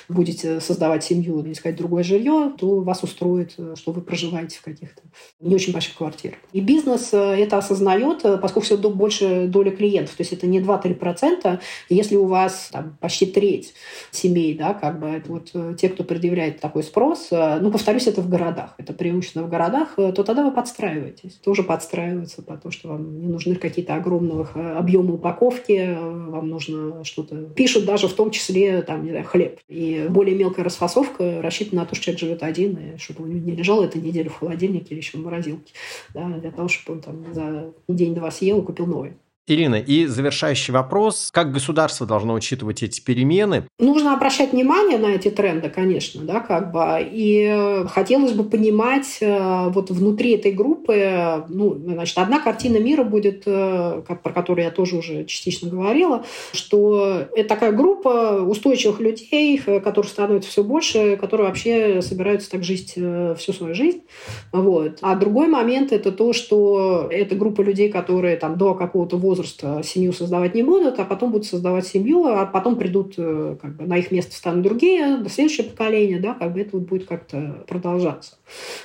[0.07, 4.61] будете создавать семью, искать другое жилье, жилье, то вас устроит, э, что вы проживаете в
[4.61, 5.01] каких-то
[5.39, 6.37] не очень больших квартирах.
[6.53, 10.15] И бизнес э, это осознает, э, поскольку все больше доля клиентов.
[10.15, 11.59] То есть это не 2-3%.
[11.89, 13.73] Если у вас там, почти треть
[14.11, 18.73] семей, да, как бы вот те, кто предъявляет такой спрос, ну, повторюсь, это в городах,
[18.77, 21.33] это преимущественно в городах, то тогда вы подстраиваетесь.
[21.33, 24.45] Тоже подстраиваются по то, что вам не нужны какие-то огромные
[24.77, 27.35] объемы упаковки, вам нужно что-то...
[27.55, 29.59] Пишут даже в том числе, там, не знаю, хлеб.
[29.67, 33.39] И более мелкая расфасовка рассчитана на то, что человек живет один, и чтобы у него
[33.39, 35.73] не лежал эту неделю в холодильнике или еще в морозилке,
[36.13, 39.13] да, для того, чтобы он там за день-два съел и купил новый.
[39.49, 41.29] Ирина, и завершающий вопрос.
[41.33, 43.63] Как государство должно учитывать эти перемены?
[43.79, 46.79] Нужно обращать внимание на эти тренды, конечно, да, как бы.
[47.01, 53.43] И хотелось бы понимать э, вот внутри этой группы, ну, значит, одна картина мира будет,
[53.47, 59.79] э, про которую я тоже уже частично говорила, что это такая группа устойчивых людей, э,
[59.79, 64.03] которых становится все больше, которые вообще собираются так жить всю свою жизнь.
[64.51, 64.99] Вот.
[65.01, 70.13] А другой момент– это то, что это группа людей, которые там до какого-то возраста семью
[70.13, 73.97] создавать не будут, а потом будут создавать семью, а потом придут, э, как бы, на
[73.97, 78.37] их место станут другие, следующее поколение, да, как бы это будет как-то продолжаться.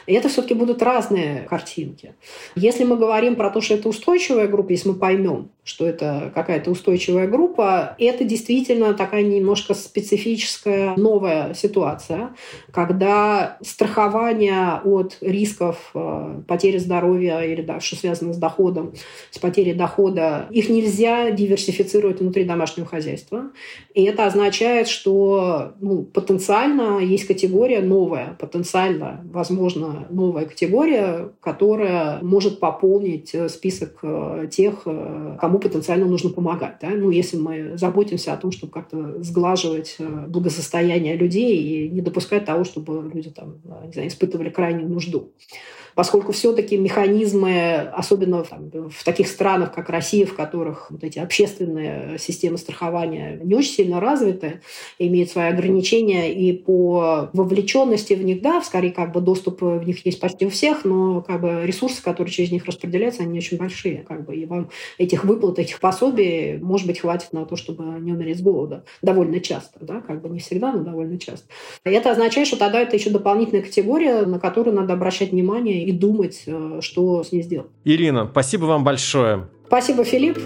[0.06, 2.14] И это все-таки будут разные картинки.
[2.54, 6.70] Если мы говорим про то, что это устойчивая группа, если мы поймем, что это какая-то
[6.70, 12.34] устойчивая группа, это действительно такая немножко специфическая новая ситуация,
[12.70, 18.92] когда страхование от рисков э, потери здоровья или да, что связано с доходом,
[19.30, 23.50] с потерей дохода, их нельзя диверсифицировать внутри домашнего хозяйства.
[23.94, 32.60] И это означает, что ну, потенциально есть категория новая, потенциально, возможно, новая категория, которая может
[32.60, 34.86] пополнить э, список э, тех,
[35.40, 36.78] кому кому потенциально нужно помогать.
[36.80, 36.88] Да?
[36.90, 42.44] Ну, если мы заботимся о том, чтобы как-то сглаживать э, благосостояние людей и не допускать
[42.44, 45.32] того, чтобы люди там, не знаю, испытывали крайнюю нужду
[45.94, 52.18] поскольку все-таки механизмы, особенно там, в таких странах, как Россия, в которых вот эти общественные
[52.18, 54.60] системы страхования не очень сильно развиты,
[54.98, 60.04] имеют свои ограничения и по вовлеченности в них, да, скорее как бы доступ в них
[60.04, 64.04] есть почти у всех, но как бы ресурсы, которые через них распределяются, они очень большие,
[64.06, 68.12] как бы, и вам этих выплат, этих пособий, может быть, хватит на то, чтобы не
[68.12, 68.84] умереть с голода.
[69.02, 71.46] Довольно часто, да, как бы не всегда, но довольно часто.
[71.84, 76.42] Это означает, что тогда это еще дополнительная категория, на которую надо обращать внимание и думать,
[76.46, 77.70] э, что с ней сделать.
[77.84, 79.48] Ирина, спасибо вам большое.
[79.66, 80.38] Спасибо, Филипп.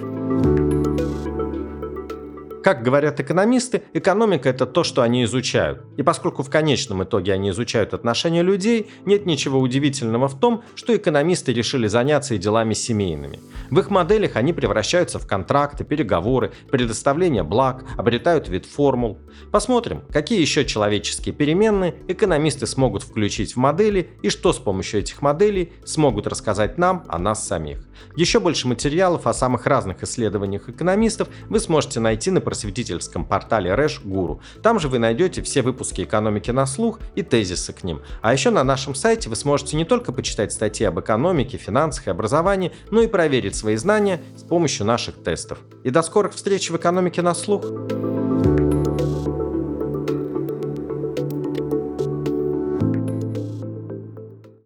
[2.68, 5.86] Как говорят экономисты, экономика– это то, что они изучают.
[5.96, 10.94] И поскольку в конечном итоге они изучают отношения людей, нет ничего удивительного в том, что
[10.94, 13.40] экономисты решили заняться и делами семейными.
[13.70, 19.18] В их моделях они превращаются в контракты, переговоры, предоставление благ, обретают вид формул.
[19.50, 25.22] Посмотрим, какие еще человеческие переменные экономисты смогут включить в модели и что с помощью этих
[25.22, 27.87] моделей смогут рассказать нам о нас самих.
[28.16, 34.00] Еще больше материалов о самых разных исследованиях экономистов вы сможете найти на просветительском портале Рэш
[34.04, 34.40] Гуру.
[34.62, 38.02] Там же вы найдете все выпуски экономики на слух и тезисы к ним.
[38.22, 42.10] А еще на нашем сайте вы сможете не только почитать статьи об экономике, финансах и
[42.10, 45.58] образовании, но и проверить свои знания с помощью наших тестов.
[45.84, 47.64] И до скорых встреч в экономике на слух!